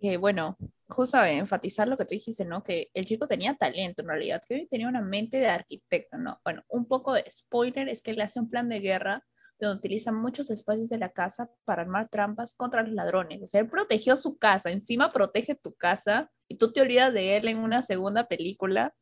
[0.00, 0.56] que bueno,
[0.88, 2.62] justo enfatizar lo que tú dijiste, ¿no?
[2.64, 6.40] Que el chico tenía talento en realidad, que tenía una mente de arquitecto, ¿no?
[6.44, 9.24] Bueno, un poco de spoiler es que él hace un plan de guerra
[9.60, 13.42] donde utiliza muchos espacios de la casa para armar trampas contra los ladrones.
[13.42, 17.36] O sea, él protegió su casa, encima protege tu casa y tú te olvidas de
[17.36, 18.94] él en una segunda película.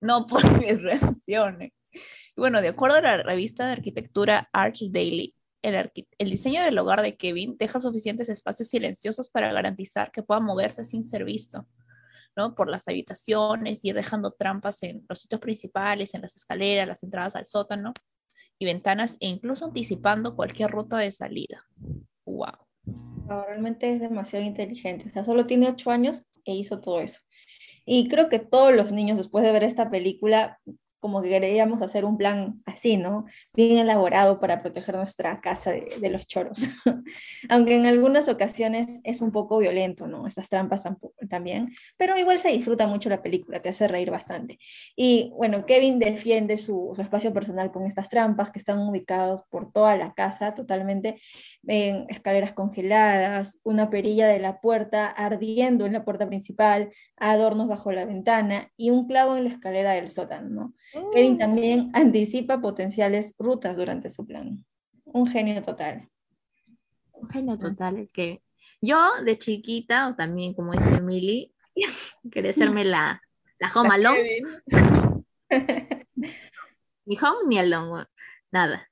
[0.00, 1.72] No por mis reacciones.
[1.92, 5.34] Y bueno, de acuerdo a la revista de arquitectura Arch Daily,
[5.64, 10.84] el, diseño del hogar de Kevin deja suficientes espacios silenciosos para garantizar que pueda moverse
[10.84, 11.66] sin ser visto,
[12.36, 12.54] ¿no?
[12.54, 17.36] Por las habitaciones, ir dejando trampas en los sitios principales, en las escaleras, las entradas
[17.36, 17.92] al sótano
[18.58, 21.64] y ventanas, e incluso anticipando cualquier ruta de salida.
[22.24, 22.52] ¡Wow!
[23.26, 25.10] realmente es demasiado inteligente.
[25.18, 27.20] O solo tiene ocho años e hizo todo eso.
[27.86, 30.60] Y creo que todos los niños, después de ver esta película,
[31.04, 33.26] como que queríamos hacer un plan así, ¿no?
[33.54, 36.60] Bien elaborado para proteger nuestra casa de, los choros.
[37.50, 40.26] Aunque en algunas ocasiones es un poco violento, ¿no?
[40.26, 40.84] Esas trampas
[41.28, 44.58] también, pero igual se disfruta mucho la película, te hace reír bastante.
[44.96, 49.98] Y bueno, Kevin defiende su, espacio personal con estas trampas que están ubicadas por toda
[49.98, 51.20] la casa totalmente,
[51.66, 57.92] en escaleras congeladas, una perilla de la puerta ardiendo en la puerta principal, adornos bajo
[57.92, 60.74] la ventana y un clavo en la escalera del sótano, ¿no?
[61.12, 61.38] Kevin mm.
[61.38, 64.64] también anticipa potenciales rutas durante su plan.
[65.04, 66.08] Un genio total.
[67.12, 68.08] Un genio total.
[68.12, 68.42] Que
[68.80, 71.54] yo de chiquita, o también como dice Emily,
[72.30, 73.20] quería hacerme la,
[73.58, 74.40] la home alone.
[77.04, 78.06] ni home ni alone,
[78.50, 78.88] nada.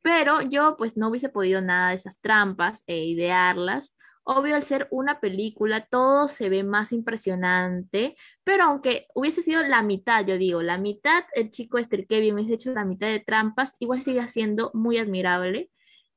[0.00, 4.86] Pero yo pues no hubiese podido nada de esas trampas e idearlas Obvio, al ser
[4.92, 10.62] una película, todo se ve más impresionante, pero aunque hubiese sido la mitad, yo digo,
[10.62, 14.26] la mitad, el chico este, el Kevin, hubiese hecho la mitad de trampas, igual sigue
[14.28, 15.70] siendo muy admirable.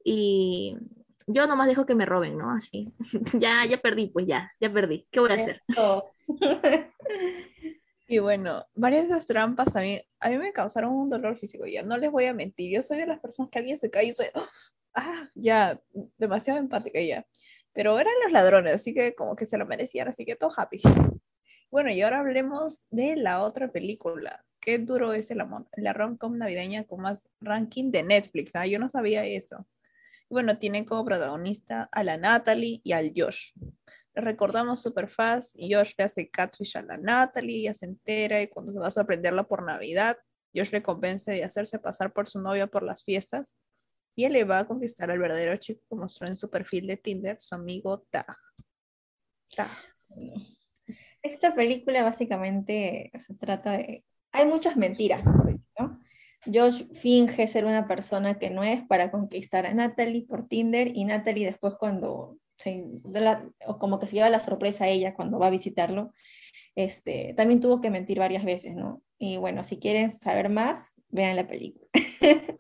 [0.03, 0.75] Y
[1.27, 2.51] yo nomás dejo que me roben, ¿no?
[2.51, 2.91] Así.
[3.39, 5.07] ya, ya perdí, pues ya, ya perdí.
[5.11, 5.61] ¿Qué voy a hacer?
[8.07, 11.65] y bueno, varias de esas trampas a mí, a mí me causaron un dolor físico,
[11.67, 12.71] ya no les voy a mentir.
[12.71, 14.27] Yo soy de las personas que alguien se cae y soy,
[14.95, 15.79] ah, ya,
[16.17, 17.25] demasiado empática ya.
[17.73, 20.81] Pero eran los ladrones, así que como que se lo merecían, así que todo happy.
[21.71, 24.43] Bueno, y ahora hablemos de la otra película.
[24.59, 28.55] Qué duro es el amor, la rom-com navideña con más ranking de Netflix.
[28.55, 28.65] ¿ah?
[28.65, 29.67] Yo no sabía eso.
[30.29, 33.51] Bueno, tienen como protagonista a la Natalie y al Josh.
[34.13, 35.55] recordamos super fast.
[35.59, 38.91] Josh le hace catfish a la Natalie, ya se entera y cuando se va a
[38.91, 40.17] sorprenderla por Navidad,
[40.55, 43.55] Josh le convence de hacerse pasar por su novia por las fiestas
[44.15, 46.97] y él le va a conquistar al verdadero chico que mostró en su perfil de
[46.97, 48.37] Tinder, su amigo Tag.
[51.25, 54.03] Esta película básicamente se trata de...
[54.31, 55.99] Hay muchas mentiras, ¿no?
[56.45, 61.03] Josh finge ser una persona que no es para conquistar a Natalie por Tinder y
[61.05, 62.85] Natalie después cuando se,
[63.65, 66.11] o como que se lleva la sorpresa a ella cuando va a visitarlo,
[66.75, 69.01] este, también tuvo que mentir varias veces, ¿no?
[69.17, 71.87] Y bueno, si quieren saber más, vean la película.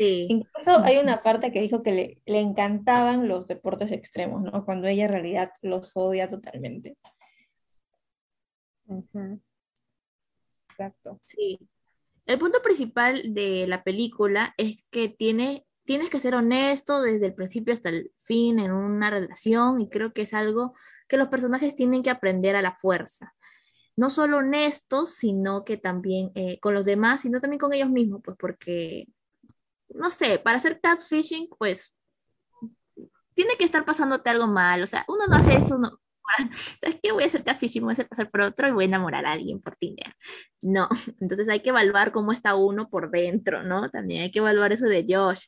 [0.00, 4.64] Incluso hay una parte que dijo que le, le, encantaban los deportes extremos, ¿no?
[4.64, 6.96] Cuando ella en realidad los odia totalmente.
[10.68, 11.20] Exacto.
[11.24, 11.58] Sí.
[12.26, 17.34] El punto principal de la película es que tiene, tienes que ser honesto desde el
[17.34, 20.74] principio hasta el fin en una relación y creo que es algo
[21.08, 23.34] que los personajes tienen que aprender a la fuerza.
[23.96, 28.22] No solo honestos, sino que también eh, con los demás, sino también con ellos mismos,
[28.24, 29.06] pues porque,
[29.88, 31.94] no sé, para hacer catfishing, pues
[33.34, 36.00] tiene que estar pasándote algo mal, o sea, uno no hace eso, no,
[36.82, 38.88] es que voy a hacer catfishing, voy a hacer pasar por otro y voy a
[38.88, 40.14] enamorar a alguien por Tinder.
[40.60, 40.88] No,
[41.20, 43.90] entonces hay que evaluar cómo está uno por dentro, ¿no?
[43.90, 45.46] También hay que evaluar eso de Josh.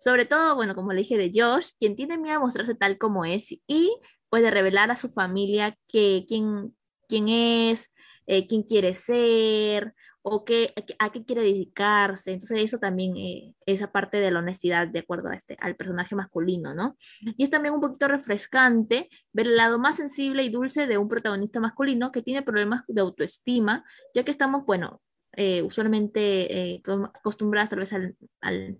[0.00, 3.24] Sobre todo, bueno, como le dije de Josh, quien tiene miedo a mostrarse tal como
[3.24, 3.96] es y
[4.28, 6.76] puede revelar a su familia que, quién,
[7.08, 7.90] quién es,
[8.26, 9.94] eh, quién quiere ser,
[10.26, 12.32] o qué, a qué quiere dedicarse.
[12.32, 16.14] Entonces eso también, eh, esa parte de la honestidad de acuerdo a este, al personaje
[16.14, 16.96] masculino, ¿no?
[17.20, 21.08] Y es también un poquito refrescante ver el lado más sensible y dulce de un
[21.08, 25.02] protagonista masculino que tiene problemas de autoestima, ya que estamos, bueno,
[25.36, 28.78] eh, usualmente eh, acostumbrados tal vez al, al,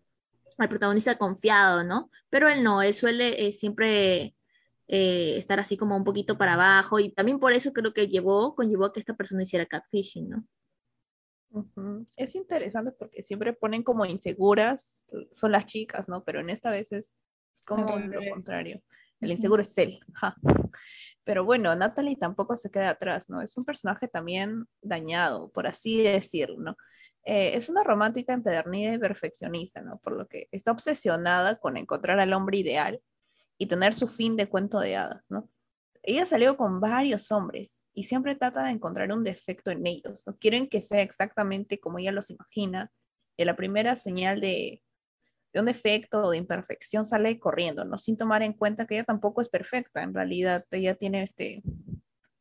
[0.57, 2.11] al, protagonista confiado, ¿no?
[2.30, 4.34] Pero él no, él suele siempre...
[4.86, 8.84] estar así como un poquito para abajo y también por eso creo que llevó, conllevó
[8.86, 10.45] a que esta persona hiciera catfishing, ¿no?
[12.16, 16.24] Es interesante porque siempre ponen como inseguras, son las chicas, ¿no?
[16.24, 17.20] Pero en esta vez es,
[17.64, 18.82] como lo contrario.
[19.20, 20.00] El inseguro es él.
[21.24, 23.40] Pero bueno, Natalie tampoco se queda atrás, ¿no?
[23.40, 26.76] Es un personaje también dañado, por así decirlo, ¿no?
[27.24, 29.98] Eh, es una romántica empedernida y perfeccionista, ¿no?
[29.98, 33.00] Por lo que está obsesionada con encontrar al hombre ideal
[33.57, 35.48] y tener su fin de cuento de hadas, ¿no?
[36.02, 40.24] Ella salió con varios hombres y siempre trata de encontrar un defecto en ellos.
[40.26, 42.90] No quieren que sea exactamente como ella los imagina.
[43.36, 44.82] Y la primera señal de,
[45.55, 47.97] un defecto o de imperfección sale corriendo, ¿no?
[47.97, 50.03] Sin tomar en cuenta que ella tampoco es perfecta.
[50.03, 51.62] En realidad, ella tiene este,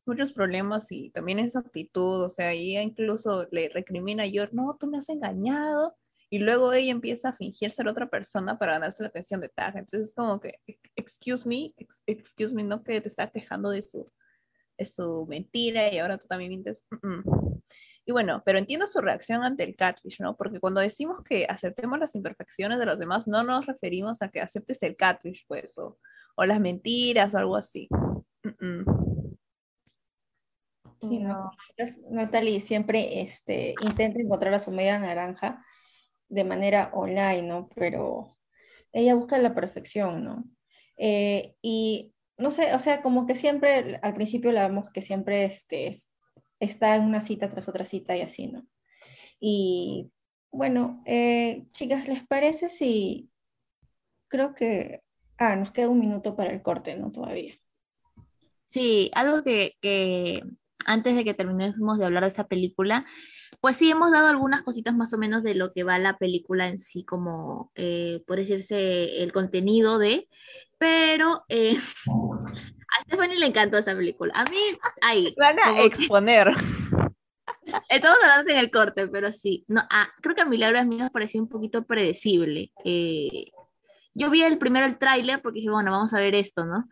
[0.07, 2.23] muchos problemas y también en su actitud.
[2.23, 5.95] O sea, ella incluso le recrimina a George, no, tú me has engañado.
[6.31, 9.77] Y luego ella empieza a fingir ser otra persona para ganarse la atención de Tag.
[9.77, 10.59] Entonces es como que,
[10.95, 11.75] excuse me,
[12.07, 14.11] excuse me, no que te está quejando de su
[14.83, 16.83] es su mentira y ahora tú también mientes.
[18.05, 20.35] Y bueno, pero entiendo su reacción ante el catfish, ¿no?
[20.35, 24.41] Porque cuando decimos que aceptemos las imperfecciones de los demás, no nos referimos a que
[24.41, 25.97] aceptes el catfish, pues, o,
[26.35, 27.87] o las mentiras o algo así.
[30.99, 31.51] Sí, no.
[32.09, 35.63] Natalie siempre este, intenta encontrar a su media naranja
[36.29, 37.69] de manera online, ¿no?
[37.75, 38.37] Pero
[38.91, 40.45] ella busca la perfección, ¿no?
[40.97, 45.45] Eh, y no sé, o sea, como que siempre, al principio la vemos que siempre
[45.45, 45.95] este,
[46.59, 48.65] está en una cita tras otra cita y así, ¿no?
[49.39, 50.11] Y
[50.51, 53.29] bueno, eh, chicas, ¿les parece si
[54.27, 55.01] creo que...
[55.37, 57.11] Ah, nos queda un minuto para el corte, ¿no?
[57.11, 57.55] Todavía.
[58.69, 60.43] Sí, algo que, que
[60.85, 63.05] antes de que terminemos de hablar de esa película,
[63.59, 66.67] pues sí hemos dado algunas cositas más o menos de lo que va la película
[66.67, 70.27] en sí, como eh, por decirse el contenido de,
[70.83, 71.77] pero eh,
[72.07, 74.33] a Stephanie le encantó esa película.
[74.35, 74.57] A mí,
[75.01, 75.33] ahí.
[75.37, 76.51] Van a exponer.
[77.87, 79.63] Estamos hablando en el corte, pero sí.
[79.69, 82.73] No, ah, creo que a Milagro a mí nos pareció un poquito predecible.
[82.83, 83.45] Eh,
[84.13, 86.89] yo vi el primero el tráiler porque dije, bueno, vamos a ver esto, ¿no?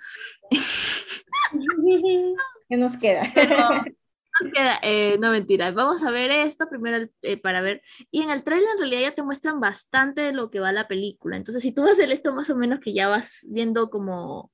[2.70, 3.24] ¿Qué nos queda?
[4.84, 7.82] Eh, no mentira, vamos a ver esto primero eh, para ver.
[8.12, 10.88] Y en el trailer en realidad ya te muestran bastante de lo que va la
[10.88, 11.38] película.
[11.38, 14.52] Entonces, si tú vas a hacer esto más o menos que ya vas viendo como,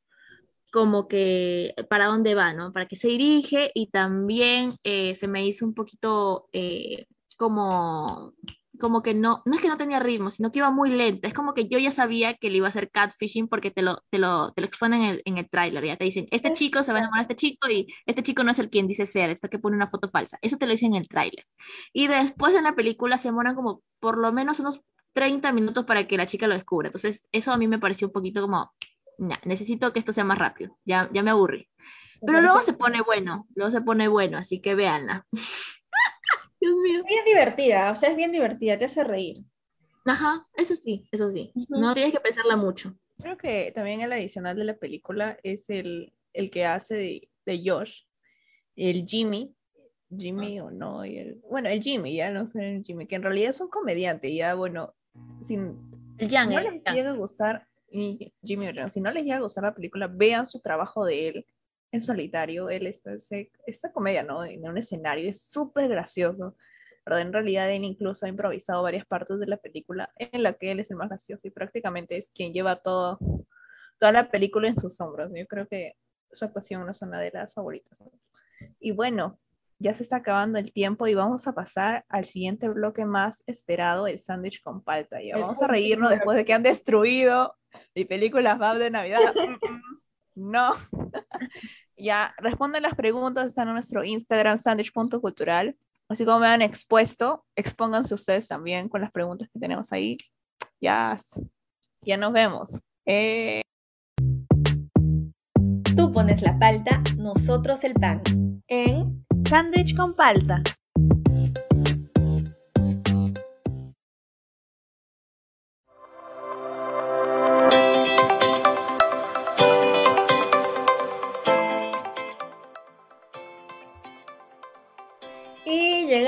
[0.71, 2.73] como que para dónde va, ¿no?
[2.73, 6.49] Para qué se dirige y también eh, se me hizo un poquito
[7.37, 8.33] como
[8.77, 11.27] como que no, no es que no tenía ritmo, sino que iba muy lenta.
[11.27, 14.03] Es como que yo ya sabía que le iba a hacer catfishing porque te lo,
[14.09, 15.83] te lo, te lo exponen en el, en el tráiler.
[15.85, 18.43] Ya te dicen, este chico se va a enamorar de este chico y este chico
[18.43, 20.37] no es el quien dice ser, está que pone una foto falsa.
[20.41, 21.45] Eso te lo dicen en el tráiler.
[21.93, 24.81] Y después en la película se demoran como por lo menos unos
[25.13, 26.89] 30 minutos para que la chica lo descubra.
[26.89, 28.71] Entonces, eso a mí me pareció un poquito como,
[29.45, 30.77] necesito que esto sea más rápido.
[30.85, 31.67] Ya, ya me aburrí.
[32.25, 35.25] Pero luego se pone bueno, luego se pone bueno, así que véanla.
[36.67, 37.03] Dios mío.
[37.07, 39.43] Bien divertida, o sea, es bien divertida, te hace reír.
[40.05, 41.51] Ajá, eso sí, eso sí.
[41.69, 42.97] No tienes que pensarla mucho.
[43.19, 47.61] Creo que también el adicional de la película es el, el que hace de, de,
[47.65, 48.03] Josh,
[48.75, 49.53] el Jimmy,
[50.15, 53.23] Jimmy o no, y el, bueno, el Jimmy, ya no sé el Jimmy, que en
[53.23, 54.93] realidad es un comediante, ya bueno,
[55.43, 55.77] sin,
[56.19, 59.63] el Young, no les llega a gustar, y Jimmy, si no les llega a gustar
[59.63, 61.45] la película, vean su trabajo de él,
[61.91, 63.11] en solitario, él está
[63.65, 64.43] esa comedia, ¿no?
[64.43, 66.55] En un escenario es súper gracioso,
[67.03, 70.71] pero en realidad él incluso ha improvisado varias partes de la película en la que
[70.71, 73.19] él es el más gracioso y prácticamente es quien lleva todo,
[73.97, 75.31] toda la película en sus hombros.
[75.33, 75.95] Yo creo que
[76.31, 77.97] su actuación no es una de las favoritas.
[78.79, 79.39] Y bueno,
[79.79, 84.07] ya se está acabando el tiempo y vamos a pasar al siguiente bloque más esperado,
[84.07, 85.21] el sándwich con palta.
[85.21, 87.55] Ya vamos a reírnos después de que han destruido
[87.95, 89.19] mi película Fab de Navidad.
[90.37, 90.73] no.
[91.97, 95.75] ya, responden las preguntas, están en nuestro Instagram, sandwich.cultural.
[96.09, 100.17] Así como me han expuesto, expónganse ustedes también con las preguntas que tenemos ahí.
[100.79, 101.19] Ya,
[102.01, 102.71] ya nos vemos.
[103.05, 103.61] Eh.
[105.95, 108.21] Tú pones la palta, nosotros el pan.
[108.67, 110.61] En Sándwich con palta.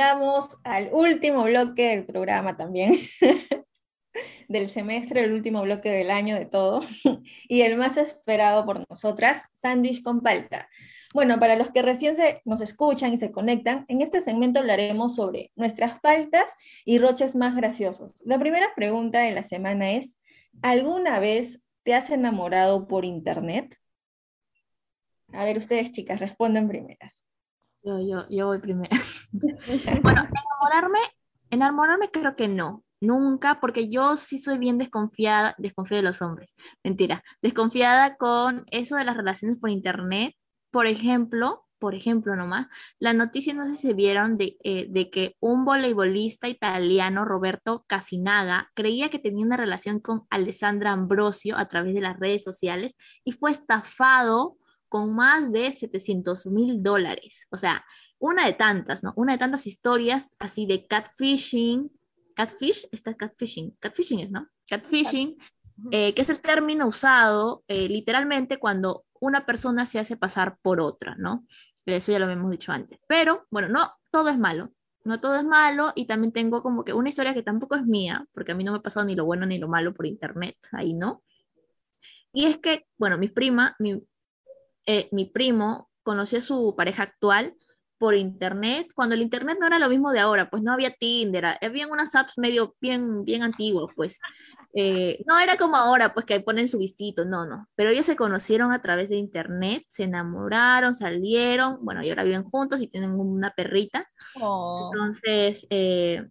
[0.10, 2.93] Llegamos al último bloque del programa también.
[4.49, 6.82] del semestre, el último bloque del año de todo,
[7.47, 10.68] y el más esperado por nosotras, sándwich con palta.
[11.14, 15.16] Bueno, para los que recién se, nos escuchan y se conectan, en este segmento hablaremos
[15.16, 16.51] sobre nuestras paltas
[16.86, 18.16] y roches más graciosos.
[18.26, 20.18] La primera pregunta de la semana es,
[20.64, 23.78] ¿alguna vez te has enamorado por internet?
[25.34, 27.28] A ver, ustedes chicas, responden primeras.
[27.84, 28.89] Yo, yo, yo voy primero.
[30.03, 30.99] bueno, enamorarme,
[31.49, 36.55] enamorarme creo que no nunca, porque yo sí soy bien desconfiada, desconfío de los hombres,
[36.84, 40.36] mentira, desconfiada con eso de las relaciones por internet.
[40.71, 42.67] Por ejemplo, por ejemplo nomás,
[42.99, 47.86] la noticia, no sé si se vieron, de, eh, de que un voleibolista italiano, Roberto
[47.88, 52.95] Casinaga, creía que tenía una relación con Alessandra Ambrosio a través de las redes sociales
[53.23, 54.57] y fue estafado
[54.89, 57.47] con más de 700 mil dólares.
[57.51, 57.85] O sea,
[58.17, 59.13] una de tantas, ¿no?
[59.15, 61.89] Una de tantas historias así de catfishing,
[62.35, 64.47] catfish, está catfishing, catfishing es, ¿no?
[64.67, 65.37] Catfishing,
[65.91, 70.81] eh, que es el término usado eh, literalmente cuando una persona se hace pasar por
[70.81, 71.45] otra, ¿no?
[71.85, 72.99] Eso ya lo hemos dicho antes.
[73.07, 74.71] Pero, bueno, no todo es malo,
[75.03, 78.25] no todo es malo y también tengo como que una historia que tampoco es mía,
[78.33, 80.57] porque a mí no me ha pasado ni lo bueno ni lo malo por internet,
[80.71, 81.23] ahí no.
[82.31, 84.03] Y es que, bueno, mi prima, mi,
[84.91, 87.53] eh, mi primo conoció a su pareja actual
[87.99, 91.45] por internet, cuando el internet no era lo mismo de ahora, pues no había Tinder,
[91.61, 94.19] había unas apps medio bien, bien antiguos, pues.
[94.73, 97.67] Eh, no era como ahora, pues que ponen su vistito, no, no.
[97.75, 102.43] Pero ellos se conocieron a través de internet, se enamoraron, salieron, bueno, y ahora viven
[102.43, 104.09] juntos y tienen una perrita.
[104.41, 104.89] Oh.
[104.91, 106.27] Entonces, eh,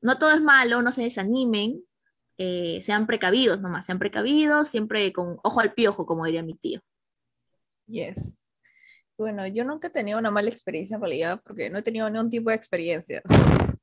[0.00, 1.82] no todo es malo, no se desanimen,
[2.38, 6.80] eh, sean precavidos nomás, sean precavidos, siempre con ojo al piojo, como diría mi tío.
[7.86, 8.48] Yes.
[9.16, 12.30] Bueno, yo nunca he tenido una mala experiencia en realidad porque no he tenido ningún
[12.30, 13.22] tipo de experiencia.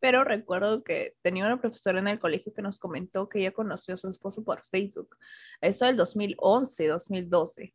[0.00, 3.94] Pero recuerdo que tenía una profesora en el colegio que nos comentó que ella conoció
[3.94, 5.16] a su esposo por Facebook.
[5.60, 7.74] Eso del 2011, 2012.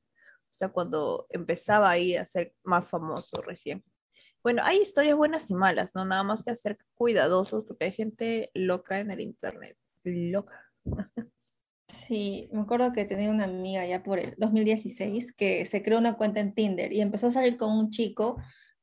[0.49, 3.83] O sea, cuando empezaba ahí a ser más famoso recién.
[4.43, 6.05] Bueno, hay historias buenas y malas, ¿no?
[6.05, 9.77] Nada más que ser cuidadosos porque hay gente loca en el internet.
[10.03, 10.65] Loca.
[11.87, 16.15] Sí, me acuerdo que tenía una amiga ya por el 2016 que se creó una
[16.17, 18.37] cuenta en Tinder y empezó a salir con un chico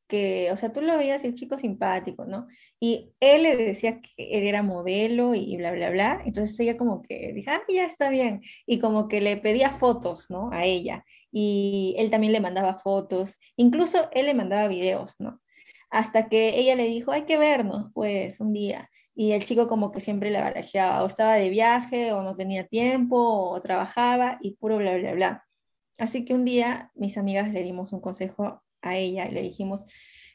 [0.09, 2.47] que, o sea, tú lo veías el chico simpático, ¿no?
[2.81, 6.23] Y él le decía que él era modelo y bla, bla, bla.
[6.25, 8.43] Entonces ella como que dijo, ah, ya está bien.
[8.67, 10.51] Y como que le pedía fotos, ¿no?
[10.53, 11.05] A ella.
[11.31, 13.39] Y él también le mandaba fotos.
[13.57, 15.41] Incluso él le mandaba videos, ¿no?
[15.91, 19.93] Hasta que ella le dijo, hay que vernos, pues, un día y el chico como
[19.93, 24.57] que siempre le barajeaba, o estaba de viaje, o no tenía tiempo, o trabajaba, y
[24.57, 25.47] puro bla, bla, bla.
[25.99, 29.83] Así que un día mis amigas le dimos un consejo a ella y le dijimos,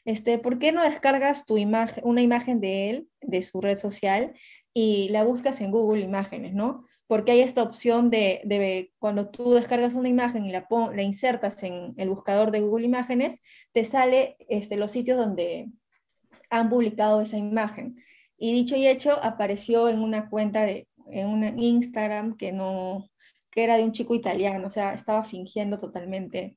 [0.04, 4.34] este, ¿por qué no descargas tu imagen, una imagen de él, de su red social,
[4.72, 6.84] y la buscas en Google Imágenes, ¿no?
[7.06, 11.92] Porque hay esta opción de, cuando tú descargas una imagen y la, la insertas en
[11.96, 13.40] el buscador de Google Imágenes,
[13.72, 15.68] te sale este, los sitios donde
[16.50, 18.02] han publicado esa imagen.
[18.42, 23.10] Y dicho y hecho, apareció en una cuenta de, en un Instagram que no,
[23.50, 26.56] que era de un chico italiano, o sea, estaba fingiendo totalmente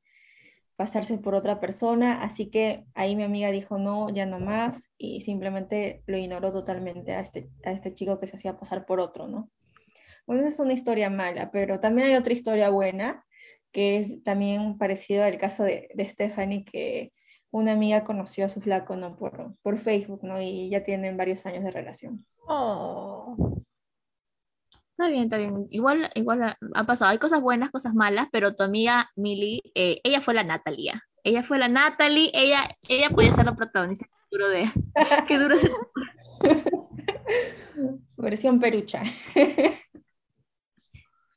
[0.78, 5.24] pasarse por otra persona, así que ahí mi amiga dijo no, ya no más, y
[5.24, 9.28] simplemente lo ignoró totalmente a este, a este chico que se hacía pasar por otro,
[9.28, 9.52] ¿no?
[10.26, 13.26] Bueno, esa es una historia mala, pero también hay otra historia buena,
[13.74, 17.12] que es también parecido al caso de, de Stephanie, que
[17.54, 19.16] una amiga conoció a su flaco ¿no?
[19.16, 20.42] por, por Facebook, ¿no?
[20.42, 22.26] Y ya tienen varios años de relación.
[22.48, 23.62] Oh.
[24.92, 25.68] Está bien, está bien.
[25.70, 27.12] Igual, igual ha, pasado.
[27.12, 31.04] Hay cosas buenas, cosas malas, pero tu amiga Millie, eh, ella fue la Natalia.
[31.24, 34.08] Ella fue la Natalie, ella, ella podía ser la protagonista.
[34.30, 34.72] Qué duro de.
[35.28, 35.56] Qué duro.
[38.18, 39.04] Versión perucha.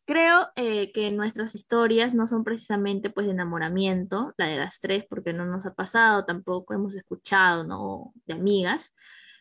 [0.07, 5.05] Creo eh, que nuestras historias no son precisamente pues de enamoramiento, la de las tres,
[5.11, 8.13] porque no nos ha pasado, tampoco hemos escuchado, ¿no?
[8.25, 8.95] De amigas,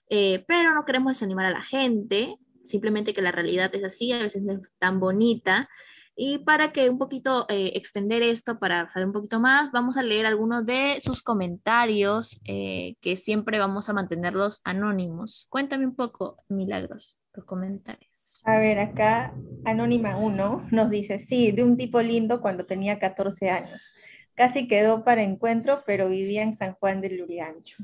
[0.09, 4.24] eh, pero no queremos desanimar a la gente, simplemente que la realidad es así, a
[4.24, 5.70] veces no es tan bonita.
[6.16, 10.03] Y para que un poquito eh, extender esto, para saber un poquito más, vamos a
[10.03, 15.45] leer algunos de sus comentarios, que siempre vamos a mantenerlos anónimos.
[15.49, 18.14] Cuéntame un poco, Milagros, los comentarios.
[18.46, 19.34] A ver, acá
[19.66, 23.91] Anónima 1 nos dice, sí, de un tipo lindo cuando tenía 14 años.
[24.36, 27.84] Casi quedó para encuentro, pero vivía en San Juan del Lurigancho.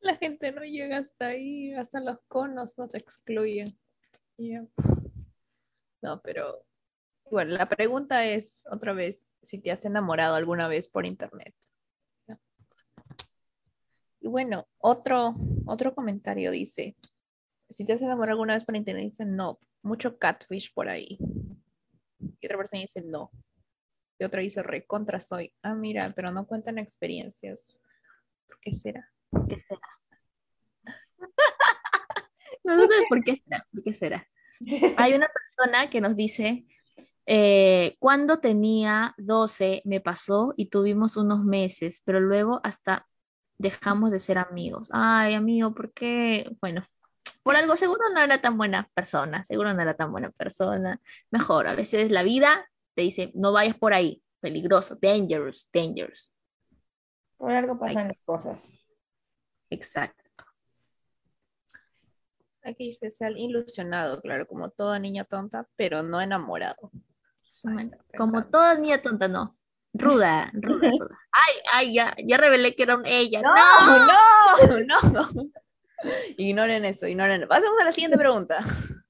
[0.00, 3.78] La gente no llega hasta ahí, hasta los conos nos excluyen.
[6.02, 6.64] No, pero
[7.30, 11.54] bueno, la pregunta es otra vez si te has enamorado alguna vez por internet.
[14.22, 15.34] Y bueno, otro,
[15.66, 16.96] otro comentario dice,
[17.70, 21.18] si te has enamorado alguna vez por internet, dicen no, mucho catfish por ahí.
[22.40, 23.30] Y otra persona dice no.
[24.18, 25.54] Y otra dice recontra soy.
[25.62, 27.74] Ah, mira, pero no cuentan experiencias.
[28.46, 29.08] ¿Por qué será?
[29.30, 29.80] ¿Por qué será?
[32.64, 33.66] no sé por qué será.
[33.72, 34.28] ¿Por qué será?
[34.98, 36.66] Hay una persona que nos dice,
[37.24, 43.06] eh, cuando tenía 12 me pasó y tuvimos unos meses, pero luego hasta
[43.56, 44.88] dejamos de ser amigos.
[44.92, 46.56] Ay, amigo, ¿por qué?
[46.60, 46.84] Bueno,
[47.42, 51.00] por algo seguro no era tan buena persona, seguro no era tan buena persona.
[51.30, 56.32] Mejor, a veces la vida te dice, no vayas por ahí, peligroso, dangerous, dangerous.
[57.36, 58.72] Por algo pasan las cosas.
[59.70, 60.44] Exacto.
[62.62, 66.90] Aquí dice ser ilusionado, claro, como toda niña tonta, pero no enamorado.
[68.18, 69.56] como toda niña tonta, no.
[69.92, 71.18] Ruda, ruda, ruda.
[71.32, 73.40] Ay, ay, ya, ya revelé que era ella.
[73.42, 75.50] No, no, no, no.
[76.36, 77.46] Ignoren eso, ignoren.
[77.48, 78.60] Pasemos a la siguiente pregunta.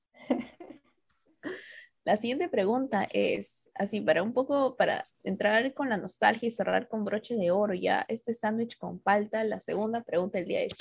[2.03, 6.88] La siguiente pregunta es, así, para un poco, para entrar con la nostalgia y cerrar
[6.88, 10.72] con broche de oro ya este sándwich con palta, la segunda pregunta del día es,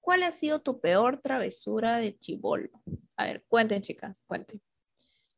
[0.00, 2.70] ¿cuál ha sido tu peor travesura de chibolo?
[3.16, 4.60] A ver, cuenten chicas, cuenten.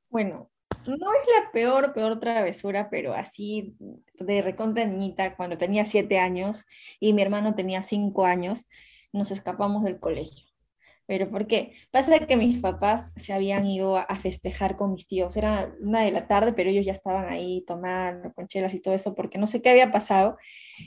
[0.08, 0.50] Bueno,
[0.86, 3.76] no es la peor, peor travesura, pero así
[4.14, 6.64] de recontra niñita, cuando tenía siete años
[6.98, 8.66] y mi hermano tenía cinco años,
[9.16, 10.46] nos escapamos del colegio.
[11.06, 11.72] ¿Pero por qué?
[11.92, 15.36] Pasa que mis papás se habían ido a festejar con mis tíos.
[15.36, 19.14] Era una de la tarde, pero ellos ya estaban ahí tomando conchelas y todo eso,
[19.14, 20.36] porque no sé qué había pasado.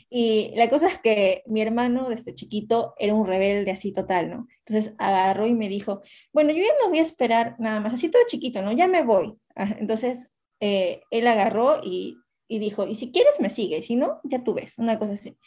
[0.10, 4.48] Y la cosa es que mi hermano desde chiquito era un rebelde así total, ¿no?
[4.66, 6.02] Entonces agarró y me dijo,
[6.34, 8.74] bueno, yo ya no voy a esperar nada más, así todo chiquito, ¿no?
[8.74, 9.38] Ya me voy.
[9.56, 10.28] Ah, entonces
[10.60, 12.18] eh, él agarró y,
[12.50, 15.38] y dijo, y si quieres me sigue, si no, ya tú ves, una cosa así.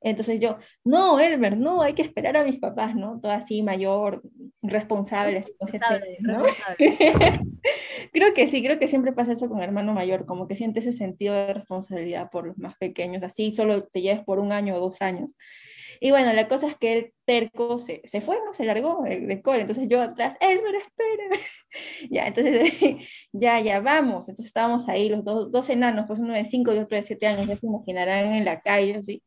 [0.00, 3.20] Entonces yo, no, Elmer, no, hay que esperar a mis papás, ¿no?
[3.20, 4.22] Todo así mayor,
[4.62, 5.52] responsable, así,
[6.20, 6.44] ¿no?
[8.12, 10.78] creo que sí, creo que siempre pasa eso con el hermano mayor, como que siente
[10.78, 14.76] ese sentido de responsabilidad por los más pequeños, así solo te lleves por un año
[14.76, 15.30] o dos años.
[16.04, 18.52] Y bueno, la cosa es que el terco se, se fue, ¿no?
[18.52, 19.60] Se largó del, cole.
[19.60, 21.24] Entonces yo atrás, Elmer, espera.
[22.10, 22.82] ya, entonces
[23.32, 24.28] ya, ya, vamos.
[24.28, 27.28] Entonces estábamos ahí, los dos, dos enanos, pues uno de cinco y otro de siete
[27.28, 29.22] años, ya se imaginarán en la calle, así.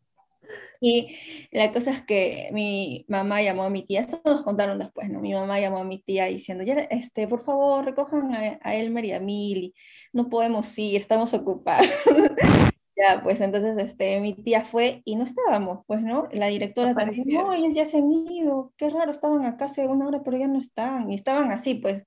[0.82, 1.16] Y
[1.52, 5.22] la cosa es que mi mamá llamó a mi tía, esto nos contaron después, ¿no?
[5.22, 9.14] Mi mamá llamó a mi tía diciendo, ya, este, por favor, recojan a, Elmer y
[9.14, 9.74] a Mili,
[10.12, 11.88] no podemos ir, estamos ocupados.
[12.96, 16.28] ya, pues entonces este, mi tía fue y no estábamos, pues, ¿no?
[16.32, 20.08] La directora también, no, ellos ya se han ido, qué raro, estaban acá hace una
[20.08, 22.04] hora, pero ya no están, y estaban así, pues.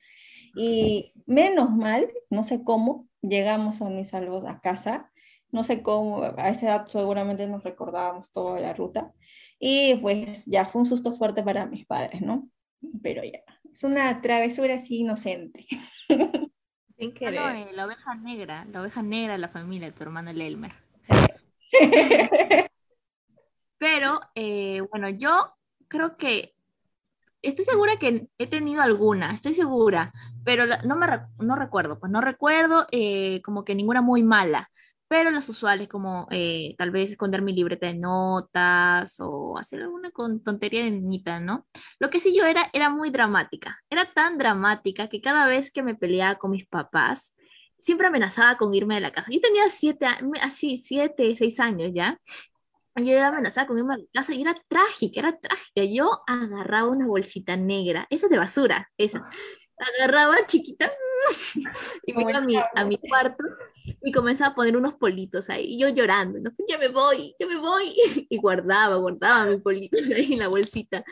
[0.54, 5.10] Y menos mal, no sé cómo, llegamos a mis salvos a casa
[5.50, 9.12] no sé cómo, a esa edad seguramente nos recordábamos toda la ruta.
[9.58, 12.48] Y pues ya fue un susto fuerte para mis padres, ¿no?
[13.02, 13.40] Pero ya,
[13.72, 15.66] es una travesura así inocente.
[16.98, 17.38] Sin querer.
[17.38, 20.72] Ah, no, la oveja negra, la oveja negra de la familia, tu hermano el Elmer.
[23.78, 25.54] Pero, eh, bueno, yo
[25.86, 26.56] creo que
[27.40, 30.12] estoy segura que he tenido alguna, estoy segura,
[30.44, 31.06] pero no me
[31.38, 34.68] no recuerdo, pues no recuerdo eh, como que ninguna muy mala
[35.08, 40.10] pero las usuales como eh, tal vez esconder mi libreta de notas o hacer alguna
[40.10, 41.66] con tontería de niñita, ¿no?
[41.98, 45.82] Lo que sí yo era, era muy dramática, era tan dramática que cada vez que
[45.82, 47.34] me peleaba con mis papás,
[47.78, 49.30] siempre amenazaba con irme de la casa.
[49.32, 50.06] Yo tenía siete,
[50.42, 52.18] así, siete, seis años ya.
[52.96, 55.84] Yo amenazaba con irme de la casa y era trágica, era trágica.
[55.84, 59.28] Yo agarraba una bolsita negra, esa es de basura, esa.
[59.78, 60.92] Agarraba chiquita
[62.06, 63.44] y me iba a mi, a mi cuarto
[64.02, 66.50] y comenzaba a poner unos politos ahí, y yo llorando, ¿no?
[66.68, 67.94] ya me voy, ya me voy,
[68.28, 71.04] y guardaba, guardaba mis politos ahí en la bolsita.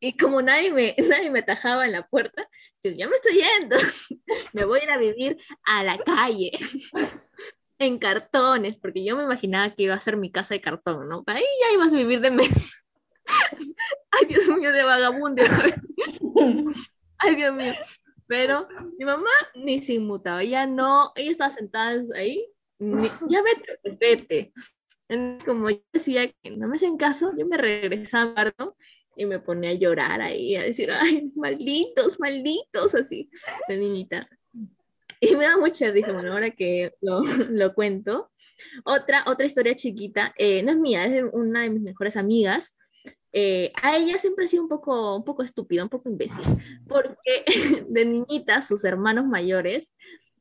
[0.00, 2.48] Y como nadie me, nadie me tajaba en la puerta,
[2.82, 3.76] yo ya me estoy yendo,
[4.52, 6.52] me voy a ir a vivir a la calle,
[7.78, 11.24] en cartones, porque yo me imaginaba que iba a ser mi casa de cartón, ¿no?
[11.26, 12.84] Ahí ya ibas a vivir de mes.
[14.10, 15.42] Ay, Dios mío, de vagabundo.
[17.18, 17.74] Ay, Dios mío.
[18.26, 18.68] Pero
[18.98, 22.46] mi mamá ni se inmutaba, ella no, ella estaba sentada ahí,
[23.28, 24.52] ya vete, vete.
[25.08, 28.52] Entonces, como yo decía que no me hacen caso, yo me regresaba
[29.16, 33.30] y me ponía a llorar ahí, a decir, ay, malditos, malditos, así,
[33.68, 34.28] de niñita.
[35.20, 38.30] Y me da mucha risa, bueno, ahora que lo, lo cuento.
[38.84, 42.74] Otra, otra historia chiquita, eh, no es mía, es de una de mis mejores amigas.
[43.36, 46.44] Eh, a ella siempre ha sido un poco, un poco estúpida, un poco imbécil,
[46.86, 47.44] porque
[47.88, 49.92] de niñita sus hermanos mayores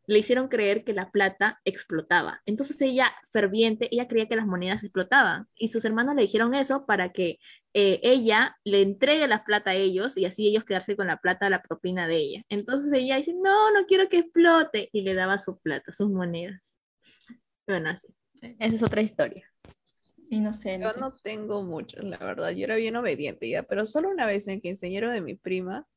[0.06, 2.44] le hicieron creer que la plata explotaba.
[2.46, 6.86] Entonces ella, ferviente, ella creía que las monedas explotaban y sus hermanos le dijeron eso
[6.86, 7.40] para que
[7.74, 11.50] eh, ella le entregue la plata a ellos y así ellos quedarse con la plata,
[11.50, 12.46] la propina de ella.
[12.50, 16.78] Entonces ella dice, no, no quiero que explote y le daba su plata, sus monedas.
[17.66, 18.08] Bueno, así.
[18.60, 19.53] Esa es otra historia.
[20.54, 20.80] Sé.
[20.80, 22.52] Yo no tengo muchos, la verdad.
[22.52, 25.88] Yo era bien obediente ya, pero solo una vez en quinceañero de mi prima,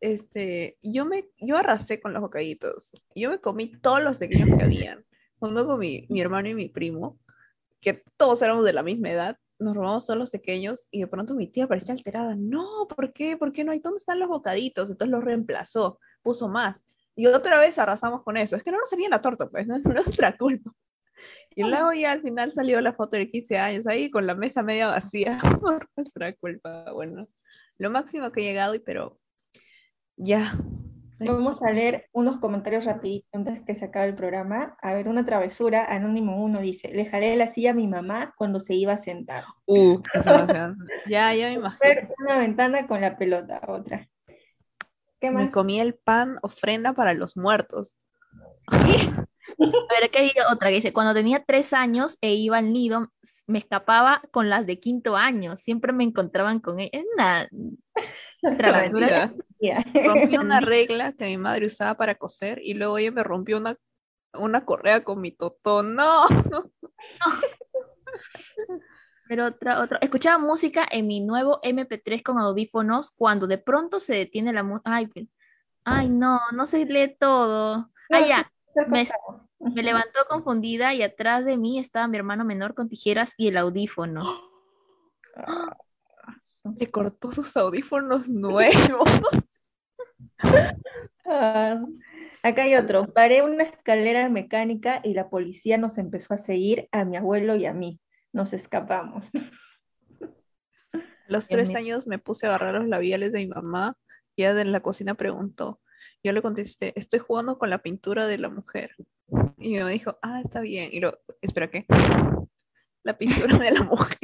[0.00, 2.92] este, yo me, yo arrasé con los bocaditos.
[3.14, 5.04] Yo me comí todos los pequeños que habían,
[5.38, 7.18] junto con mi, mi hermano y mi primo,
[7.80, 9.38] que todos éramos de la misma edad.
[9.58, 12.36] Nos robamos todos los pequeños y de pronto mi tía parecía alterada.
[12.36, 13.36] No, ¿por qué?
[13.36, 13.80] ¿Por qué no hay?
[13.80, 14.90] ¿Dónde están los bocaditos?
[14.90, 16.84] Entonces los reemplazó, puso más.
[17.16, 18.54] Y otra vez arrasamos con eso.
[18.54, 20.72] Es que no nos salía la torta, pues, no, no es nuestra culpa.
[21.58, 24.62] Y luego ya al final salió la foto de 15 años ahí con la mesa
[24.62, 26.92] media vacía por nuestra culpa.
[26.92, 27.26] Bueno,
[27.78, 29.18] lo máximo que he llegado, y pero
[30.16, 30.52] ya.
[31.18, 34.76] Vamos a leer unos comentarios rapiditos antes que se acabe el programa.
[34.80, 38.60] A ver, una travesura, Anónimo 1 dice, le jalé la silla a mi mamá cuando
[38.60, 39.42] se iba a sentar.
[39.66, 40.00] Uh,
[41.08, 42.08] ya, ya me imagino.
[42.20, 44.08] Una ventana con la pelota, otra.
[45.18, 45.46] ¿Qué más?
[45.46, 47.96] Me comí el pan ofrenda para los muertos.
[49.60, 53.12] A ver, aquí hay otra que dice, cuando tenía tres años e iba al nido,
[53.46, 56.90] me escapaba con las de quinto año, siempre me encontraban con ella.
[56.92, 57.48] Es una
[60.06, 63.76] Rompí una regla que mi madre usaba para coser y luego ella me rompió una,
[64.34, 65.96] una correa con mi totón.
[65.96, 66.28] No.
[69.28, 69.98] Pero otra, otra.
[70.00, 74.90] Escuchaba música en mi nuevo MP3 con audífonos cuando de pronto se detiene la música.
[74.94, 75.10] Ay,
[75.84, 77.90] ay, no, no se lee todo.
[78.10, 78.50] Ah, ya.
[78.86, 79.08] Me,
[79.58, 83.56] me, levantó confundida y atrás de mí estaba mi hermano menor con tijeras y el
[83.56, 84.22] audífono.
[86.78, 89.08] Le cortó sus audífonos nuevos.
[91.30, 91.84] Ah,
[92.42, 93.12] acá hay otro.
[93.12, 97.66] Paré una escalera mecánica y la policía nos empezó a seguir a mi abuelo y
[97.66, 98.00] a mí.
[98.32, 99.26] Nos escapamos.
[99.34, 103.94] A los tres años me puse a agarrar los labiales de mi mamá
[104.36, 105.82] y ella en la cocina preguntó.
[106.22, 108.94] Yo le contesté, estoy jugando con la pintura de la mujer.
[109.58, 110.90] Y me dijo, ah, está bien.
[110.92, 111.86] Y lo, espera, ¿qué?
[113.04, 114.18] La pintura de la mujer.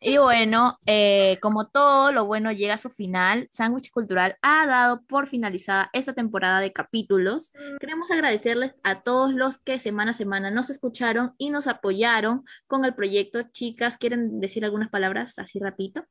[0.00, 5.02] Y bueno, eh, como todo lo bueno llega a su final, Sándwich Cultural ha dado
[5.02, 7.50] por finalizada esta temporada de capítulos.
[7.80, 12.84] Queremos agradecerles a todos los que semana a semana nos escucharon y nos apoyaron con
[12.84, 13.42] el proyecto.
[13.50, 16.04] Chicas, ¿quieren decir algunas palabras así rapidito?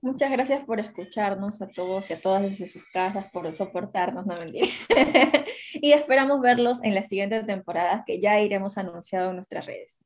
[0.00, 4.36] Muchas gracias por escucharnos a todos y a todas desde sus casas, por soportarnos, no
[4.36, 4.70] mentir.
[5.74, 9.98] y esperamos verlos en la siguiente temporada que ya iremos anunciado en nuestras redes.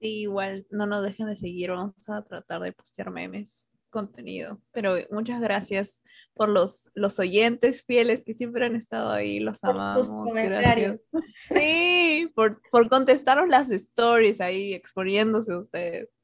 [0.00, 4.60] Sí, igual no nos dejen de seguir, vamos a tratar de postear memes, contenido.
[4.72, 6.02] Pero muchas gracias
[6.34, 10.32] por los, los oyentes fieles que siempre han estado ahí, los amamos.
[10.32, 11.00] Gracias.
[11.48, 16.15] Sí, por, por contestaros las stories ahí, exponiéndose ustedes.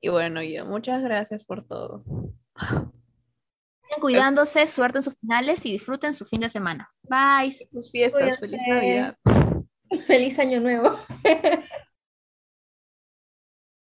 [0.00, 2.04] Y bueno, yo, muchas gracias por todo.
[4.00, 6.90] Cuidándose, suerte en sus finales y disfruten su fin de semana.
[7.02, 7.52] Bye.
[7.52, 9.16] Sus fiestas, feliz Navidad.
[10.06, 10.90] Feliz Año Nuevo.